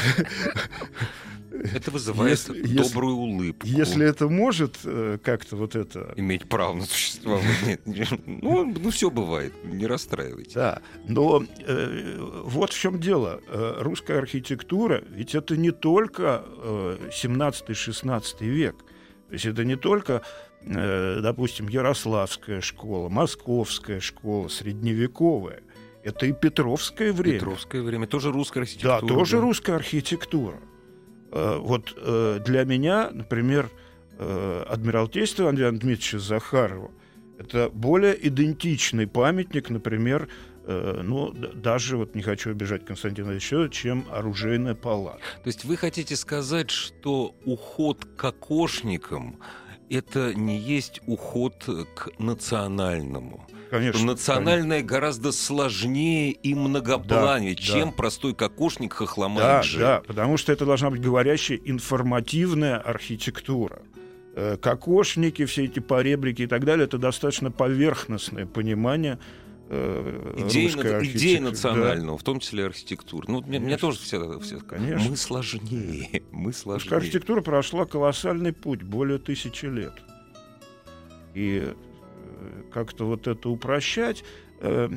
Это 1.53 1.91
вызывает 1.91 2.31
если- 2.39 2.59
если- 2.59 2.77
добрую 2.93 3.15
улыбку. 3.17 3.67
если 3.67 4.07
это 4.07 4.29
может 4.29 4.79
как-то 5.23 5.57
вот 5.57 5.77
это 5.77 6.13
Иметь 6.17 6.49
право 6.49 6.75
на 6.75 6.85
существование. 6.85 7.79
Ну, 8.27 8.65
ну, 8.65 8.91
все 8.91 9.11
бывает, 9.11 9.53
не 9.65 9.87
расстраивайтесь. 9.87 10.55
Да, 10.55 10.81
но 11.07 11.45
э, 11.67 12.17
вот 12.45 12.73
в 12.73 12.79
чем 12.79 12.99
дело. 13.01 13.41
Русская 13.79 14.19
архитектура, 14.19 15.03
ведь 15.11 15.35
это 15.35 15.57
не 15.57 15.71
только 15.71 16.45
э, 16.47 17.09
17-16 17.13 18.45
век. 18.47 18.77
То 19.29 19.35
есть 19.35 19.47
это 19.47 19.65
не 19.65 19.77
только, 19.77 20.23
допустим, 20.63 21.69
Ярославская 21.69 22.61
школа, 22.61 23.09
Московская 23.09 24.01
школа, 24.01 24.49
средневековая. 24.49 25.61
Это 26.03 26.27
и 26.27 26.33
Петровское 26.33 27.13
время. 27.13 27.39
Петровское 27.39 27.83
время, 27.83 28.07
тоже 28.07 28.33
русская 28.33 28.61
Да, 28.61 28.63
архитектура. 28.63 29.07
тоже 29.15 29.41
русская 29.41 29.77
архитектура. 29.77 30.59
Э, 31.33 31.59
Вот 31.59 31.93
э, 31.97 32.41
для 32.45 32.65
меня, 32.65 33.11
например, 33.11 33.71
э, 34.19 34.65
Адмиралтейство 34.69 35.49
Андрея 35.49 35.71
Дмитриевича 35.71 36.19
Захарова 36.19 36.91
это 37.39 37.71
более 37.71 38.15
идентичный 38.29 39.07
памятник, 39.07 39.71
например, 39.71 40.29
э, 40.67 41.01
ну, 41.03 41.33
даже, 41.33 41.97
вот 41.97 42.15
не 42.15 42.21
хочу 42.21 42.51
обижать 42.51 42.85
Константина 42.85 43.31
Ильича, 43.33 43.69
чем 43.71 44.05
оружейная 44.11 44.75
палата. 44.75 45.21
То 45.43 45.49
есть 45.49 45.65
вы 45.65 45.77
хотите 45.79 46.17
сказать, 46.17 46.71
что 46.71 47.35
уход 47.47 48.05
к 48.17 48.23
окошникам 48.25 49.37
это 49.91 50.35
не 50.35 50.59
есть 50.59 51.01
уход 51.07 51.65
к 51.95 52.09
национальному. 52.19 53.47
Конечно. 53.71 54.05
Национальное 54.05 54.83
гораздо 54.83 55.31
сложнее 55.31 56.33
и 56.33 56.55
многопланнее, 56.55 57.55
Да, 57.55 57.63
чем 57.63 57.91
да. 57.91 57.95
простой 57.97 58.35
кокошник 58.35 58.95
хохлома 58.95 59.41
Да, 59.41 59.61
и 59.61 59.65
Джек. 59.65 59.81
да, 59.81 60.03
потому 60.07 60.37
что 60.37 60.53
это 60.53 60.67
должна 60.67 60.91
быть 60.91 61.01
говорящая 61.01 61.61
информативная 61.65 62.79
архитектура. 62.79 63.83
Э, 64.35 64.57
Кокошники, 64.61 65.45
все 65.45 65.65
эти 65.65 65.79
поребрики 65.81 66.43
и 66.43 66.47
так 66.47 66.65
далее, 66.65 66.85
это 66.87 66.99
достаточно 66.99 67.51
поверхностное 67.53 68.47
понимание 68.47 69.19
э, 69.71 70.33
русской 70.43 70.91
на- 70.91 70.97
архитектуры. 70.99 71.07
идея 71.19 71.39
Да. 71.39 71.45
национального, 71.51 72.19
в 72.19 72.23
том 72.23 72.41
числе 72.41 72.67
архитектуры. 72.67 73.25
Ну, 73.29 73.41
мне, 73.43 73.59
мне 73.61 73.77
тоже 73.77 73.99
все, 73.99 74.39
все 74.41 74.59
Конечно. 74.61 75.09
мы 75.11 75.17
сложнее, 75.17 76.23
мы 76.33 76.53
сложнее. 76.53 76.97
архитектура 76.97 77.41
прошла 77.41 77.87
колоссальный 77.87 78.53
путь, 78.53 78.83
более 78.83 79.19
тысячи 79.19 79.67
лет. 79.67 79.95
И 81.35 81.63
э, 81.65 82.63
как-то 82.73 83.07
вот 83.07 83.27
это 83.29 83.49
упрощать, 83.49 84.25
э, 84.61 84.89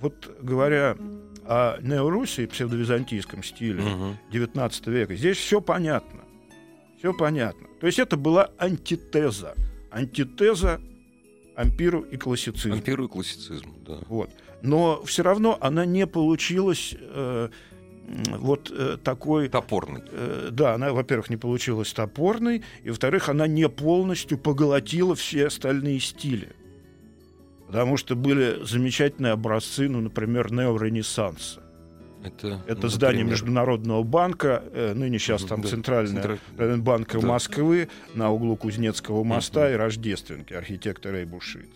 вот 0.00 0.36
говоря 0.40 0.96
о 1.44 1.78
неоруссии, 1.80 2.46
псевдовизантийском 2.46 3.42
стиле 3.44 3.82
Мгм. 3.82 4.16
XIX 4.32 4.90
века, 4.90 5.14
здесь 5.14 5.36
все 5.36 5.60
понятно. 5.60 6.22
Все 6.98 7.12
понятно. 7.12 7.68
То 7.80 7.86
есть 7.86 7.98
это 7.98 8.16
была 8.16 8.50
антитеза. 8.58 9.54
Антитеза 9.90 10.80
ампиру 11.56 12.02
и 12.02 12.16
классицизму. 12.16 12.74
Ампиру 12.74 13.06
и 13.06 13.08
классицизм, 13.08 13.74
да. 13.86 13.98
Вот. 14.08 14.30
Но 14.62 15.02
все 15.04 15.22
равно 15.22 15.58
она 15.60 15.84
не 15.84 16.06
получилась 16.06 16.94
э, 16.98 17.48
вот 18.38 18.70
э, 18.70 18.98
такой 19.02 19.48
Топорный. 19.48 20.02
Э, 20.10 20.48
да, 20.52 20.74
она, 20.74 20.92
во-первых, 20.92 21.30
не 21.30 21.36
получилась 21.36 21.92
топорной, 21.92 22.62
и, 22.82 22.90
во-вторых, 22.90 23.28
она 23.28 23.46
не 23.46 23.68
полностью 23.68 24.38
поглотила 24.38 25.14
все 25.14 25.46
остальные 25.46 26.00
стили. 26.00 26.50
Потому 27.66 27.96
что 27.96 28.14
были 28.14 28.64
замечательные 28.64 29.32
образцы, 29.32 29.88
ну, 29.88 30.00
например, 30.00 30.52
неоренессанса. 30.52 31.65
Это, 32.26 32.60
Это 32.66 32.88
здание 32.88 33.22
например, 33.24 33.32
Международного 33.32 34.02
банка, 34.02 34.62
э, 34.72 34.94
ныне 34.94 35.18
сейчас 35.18 35.44
там 35.44 35.60
Да, 35.62 35.68
центральная 35.68 36.22
централь- 36.22 36.38
э, 36.58 36.76
банка 36.76 37.20
Да. 37.20 37.26
Москвы 37.26 37.88
на 38.14 38.30
углу 38.30 38.56
Кузнецкого 38.56 39.22
моста 39.24 39.64
Мгм. 39.66 39.72
и 39.72 39.76
Рождественки, 39.76 40.52
архитектор 40.54 41.14
Эйбушиц. 41.14 41.68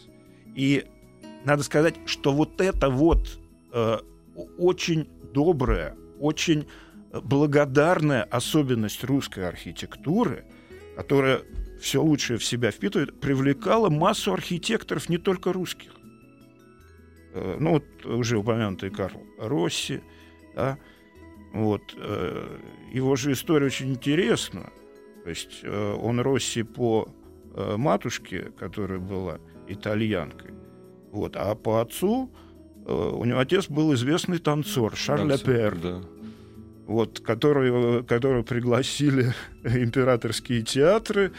И 0.55 0.85
надо 1.45 1.63
сказать, 1.63 1.95
что 2.07 2.33
вот 2.33 2.61
это 2.61 2.91
вот 2.91 3.39
э, 3.73 3.99
очень 4.59 5.09
добрая, 5.33 5.97
очень 6.19 6.67
э, 7.13 7.21
благодарная 7.23 8.25
особенность 8.25 9.05
русской 9.05 9.47
архитектуры, 9.49 10.45
которая 10.97 11.43
все 11.81 12.03
лучшее 12.03 12.39
в 12.39 12.45
себя 12.45 12.71
впитывает, 12.73 13.21
привлекала 13.21 13.89
массу 13.91 14.33
архитекторов, 14.33 15.09
не 15.09 15.19
только 15.19 15.53
русских. 15.53 15.93
Э, 17.35 17.57
Ну, 17.61 17.71
вот 17.75 17.85
уже 18.07 18.39
упомянутый 18.39 18.91
Карл 18.91 19.23
Росси, 19.39 20.01
да, 20.55 20.79
вот, 21.53 21.83
э, 21.97 22.59
его 22.93 23.17
же 23.17 23.33
история 23.33 23.67
очень 23.67 23.91
интересна. 23.91 24.71
То 25.25 25.31
есть 25.31 25.61
э, 25.63 25.93
он 26.01 26.21
Росси 26.21 26.63
по 26.63 27.09
э, 27.55 27.77
матушке, 27.77 28.53
которая 28.59 28.99
была 28.99 29.39
итальянкой, 29.69 30.53
вот, 31.13 31.37
а 31.37 31.55
по 31.55 31.81
отцу 31.81 32.31
у 32.87 33.25
него 33.25 33.39
отец 33.39 33.69
был 33.69 33.95
известный 33.95 34.39
танцор 34.39 34.97
Шарль 34.97 35.29
Танцы, 35.29 35.45
Пер, 35.45 35.77
Да. 35.77 36.01
вот, 36.87 37.21
которого, 37.21 38.03
которого 38.03 38.43
пригласили 38.43 39.35
императорские 39.65 40.63
театры, 40.63 41.31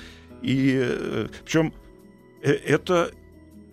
и 0.44 1.28
причем 1.44 1.74
это 2.42 3.12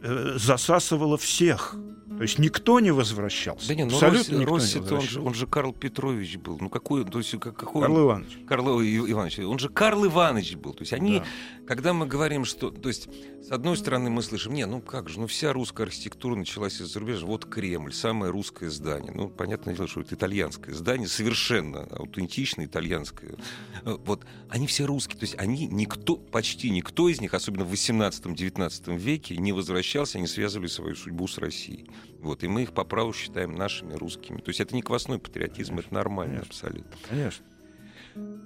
засасывало 0.01 1.19
всех. 1.19 1.77
То 2.19 2.23
есть 2.23 2.39
никто 2.39 2.81
не 2.81 2.91
возвращался. 2.91 3.69
Да 3.69 3.75
нет, 3.75 3.89
ну 3.89 3.95
Абсолютно 3.95 4.45
Рос, 4.45 4.75
никто 4.75 4.97
Росси, 4.97 4.97
не 4.97 4.97
он, 4.97 5.01
же, 5.09 5.21
он 5.23 5.35
же 5.35 5.47
Карл 5.47 5.73
Петрович 5.73 6.37
был. 6.37 6.59
Ну 6.61 6.69
какой, 6.69 7.05
то 7.05 7.19
есть 7.19 7.31
как- 7.39 7.57
какой 7.57 7.83
Карл 7.83 8.01
Иванович. 8.07 8.39
Карл 8.47 8.83
Иванович, 8.83 9.39
он 9.41 9.59
же 9.59 9.69
Карл 9.69 10.05
Иванович 10.05 10.57
был. 10.57 10.75
То 10.75 10.83
есть 10.83 10.93
они, 10.93 11.21
Да. 11.21 11.25
когда 11.67 11.93
мы 11.93 12.07
говорим, 12.07 12.45
что, 12.45 12.71
то 12.71 12.89
есть 12.89 13.09
с 13.43 13.51
одной 13.53 13.77
стороны 13.77 14.11
мы 14.11 14.23
слышим, 14.23 14.53
не, 14.53 14.67
ну 14.67 14.81
как 14.81 15.09
же, 15.09 15.21
ну 15.21 15.27
вся 15.27 15.53
русская 15.53 15.85
архитектура 15.85 16.35
началась 16.35 16.81
из 16.81 16.93
зарубежья. 16.93 17.25
Вот 17.25 17.45
Кремль, 17.47 17.93
самое 17.93 18.33
русское 18.33 18.69
здание. 18.69 19.13
Ну 19.15 19.29
понятное 19.29 19.75
дело, 19.75 19.87
что 19.89 20.01
это 20.01 20.15
итальянское 20.15 20.75
здание, 20.75 21.07
совершенно 21.09 21.85
аутентичное 21.85 22.67
итальянское. 22.67 23.37
Э, 23.85 23.97
Вот 24.05 24.25
они 24.49 24.67
все 24.67 24.85
русские, 24.87 25.19
то 25.19 25.25
есть 25.25 25.37
они 25.39 25.67
никто, 25.67 26.17
почти 26.17 26.71
никто 26.71 27.09
из 27.09 27.21
них, 27.21 27.33
особенно 27.35 27.65
в 27.65 27.73
18-19 27.73 28.97
веке, 28.99 29.37
не 29.37 29.53
возвращался, 29.53 30.19
они 30.19 30.27
связывали 30.27 30.67
свою 30.69 30.95
судьбу 30.97 31.29
с 31.29 31.39
Россией. 31.39 31.87
Вот, 32.21 32.43
и 32.43 32.49
мы 32.49 32.63
их 32.63 32.73
по 32.73 32.85
праву 32.85 33.13
считаем 33.13 33.55
нашими 33.55 33.95
русскими. 33.95 34.39
То 34.39 34.49
есть 34.49 34.61
это 34.61 34.75
не 34.75 34.83
квасной 34.83 35.19
патриотизм, 35.19 35.79
это 35.79 35.95
нормально 35.95 36.41
конечно. 36.41 36.51
абсолютно. 36.51 36.97
Конечно. 37.09 37.45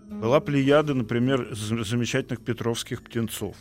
Была 0.09 0.41
плеяда, 0.41 0.95
например, 0.95 1.55
замечательных 1.55 2.45
петровских 2.45 3.03
птенцов. 3.03 3.57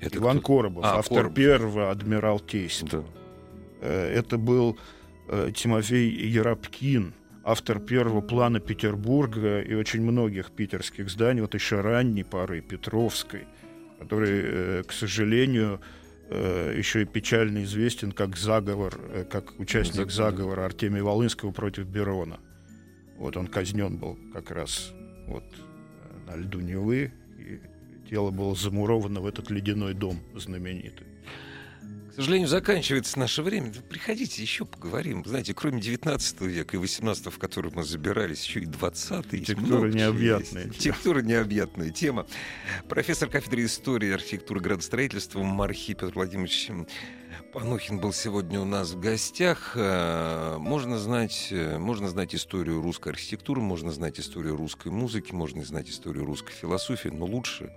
Это 0.00 0.18
Иван 0.18 0.40
кто? 0.40 0.56
Коробов, 0.56 0.84
А, 0.84 0.98
автор 0.98 1.18
Коробов. 1.18 1.36
первого 1.36 1.90
«Адмирал 1.90 2.40
Тесть». 2.40 2.84
Да. 2.90 3.04
Э, 3.80 4.12
Это 4.18 4.36
был 4.38 4.76
э, 5.28 5.50
Тимофей 5.54 6.10
Еропкин, 6.10 7.14
автор 7.44 7.78
первого 7.78 8.20
плана 8.20 8.58
Петербурга 8.58 9.60
и 9.60 9.74
очень 9.74 10.02
многих 10.02 10.50
питерских 10.50 11.08
зданий, 11.08 11.42
вот 11.42 11.54
еще 11.54 11.80
ранней 11.80 12.24
поры, 12.24 12.60
Петровской, 12.60 13.46
который, 14.00 14.40
э, 14.42 14.82
к 14.86 14.92
сожалению, 14.92 15.80
еще 16.30 17.02
и 17.02 17.04
печально 17.04 17.64
известен 17.64 18.12
как 18.12 18.36
заговор, 18.36 18.98
э, 19.12 19.24
как 19.24 19.58
участник 19.60 20.10
Заговор, 20.10 20.32
заговора 20.32 20.64
Артемия 20.64 21.02
Волынского 21.02 21.52
против 21.52 21.86
Берона. 21.86 22.40
Вот 23.18 23.36
он 23.36 23.46
казнен 23.46 23.98
был 23.98 24.18
как 24.32 24.50
раз 24.50 24.92
вот 25.26 25.44
э, 25.44 26.30
на 26.30 26.36
льду 26.36 26.60
Невы, 26.60 27.12
и 27.38 27.60
тело 28.08 28.30
было 28.30 28.54
замуровано 28.54 29.20
в 29.20 29.26
этот 29.26 29.50
ледяной 29.50 29.94
дом 29.94 30.18
знаменитый. 30.34 31.06
К 32.14 32.16
сожалению, 32.18 32.46
заканчивается 32.46 33.18
наше 33.18 33.42
время. 33.42 33.72
Да 33.72 33.80
Приходите, 33.88 34.40
еще 34.40 34.64
поговорим. 34.64 35.24
Знаете, 35.26 35.52
кроме 35.52 35.80
19 35.80 36.42
века 36.42 36.76
и 36.76 36.78
18 36.78 37.26
в 37.26 37.38
который 37.40 37.72
мы 37.74 37.82
забирались, 37.82 38.44
еще 38.44 38.60
и 38.60 38.66
20 38.66 39.10
есть. 39.32 39.50
Архитектура 39.50 39.66
много 39.66 39.88
чего 39.88 39.98
необъятная 39.98 40.62
есть. 40.66 40.76
Архитектура 40.76 41.22
необъятная 41.22 41.90
тема. 41.90 42.24
Профессор 42.88 43.28
кафедры 43.28 43.64
истории 43.64 44.10
и 44.10 44.12
архитектуры 44.12 44.60
градостроительства 44.60 45.42
Мархи 45.42 45.94
Петр 45.94 46.12
Владимирович 46.14 46.70
Панухин 47.52 47.98
был 47.98 48.12
сегодня 48.12 48.60
у 48.60 48.64
нас 48.64 48.92
в 48.92 49.00
гостях. 49.00 49.72
Э, 49.74 50.56
Можно 50.58 50.98
знать, 51.00 51.48
э, 51.50 51.78
можно 51.78 52.08
знать 52.08 52.32
историю 52.32 52.80
русской 52.80 53.08
архитектуры, 53.08 53.60
можно 53.60 53.90
знать 53.90 54.20
историю 54.20 54.54
русской 54.56 54.92
музыки, 54.92 55.32
можно 55.32 55.64
знать 55.64 55.90
историю 55.90 56.24
русской 56.26 56.52
философии, 56.52 57.08
но 57.08 57.26
лучше 57.26 57.72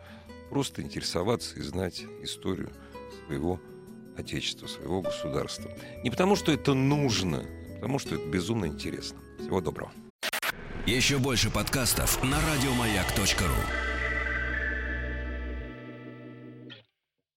просто 0.51 0.83
интересоваться 0.83 1.57
и 1.57 1.61
знать 1.63 2.03
историю 2.21 2.69
своего 3.25 3.59
отечества, 4.17 4.67
своего 4.67 5.01
государства. 5.01 5.71
Не 6.03 6.09
потому, 6.09 6.35
что 6.35 6.51
это 6.51 6.73
нужно, 6.73 7.43
а 7.71 7.75
потому, 7.75 7.99
что 7.99 8.15
это 8.15 8.25
безумно 8.27 8.65
интересно. 8.65 9.19
Всего 9.39 9.61
доброго. 9.61 9.91
Еще 10.85 11.17
больше 11.17 11.49
подкастов 11.49 12.23
на 12.23 12.37
радиомаяк.ру. 12.41 13.86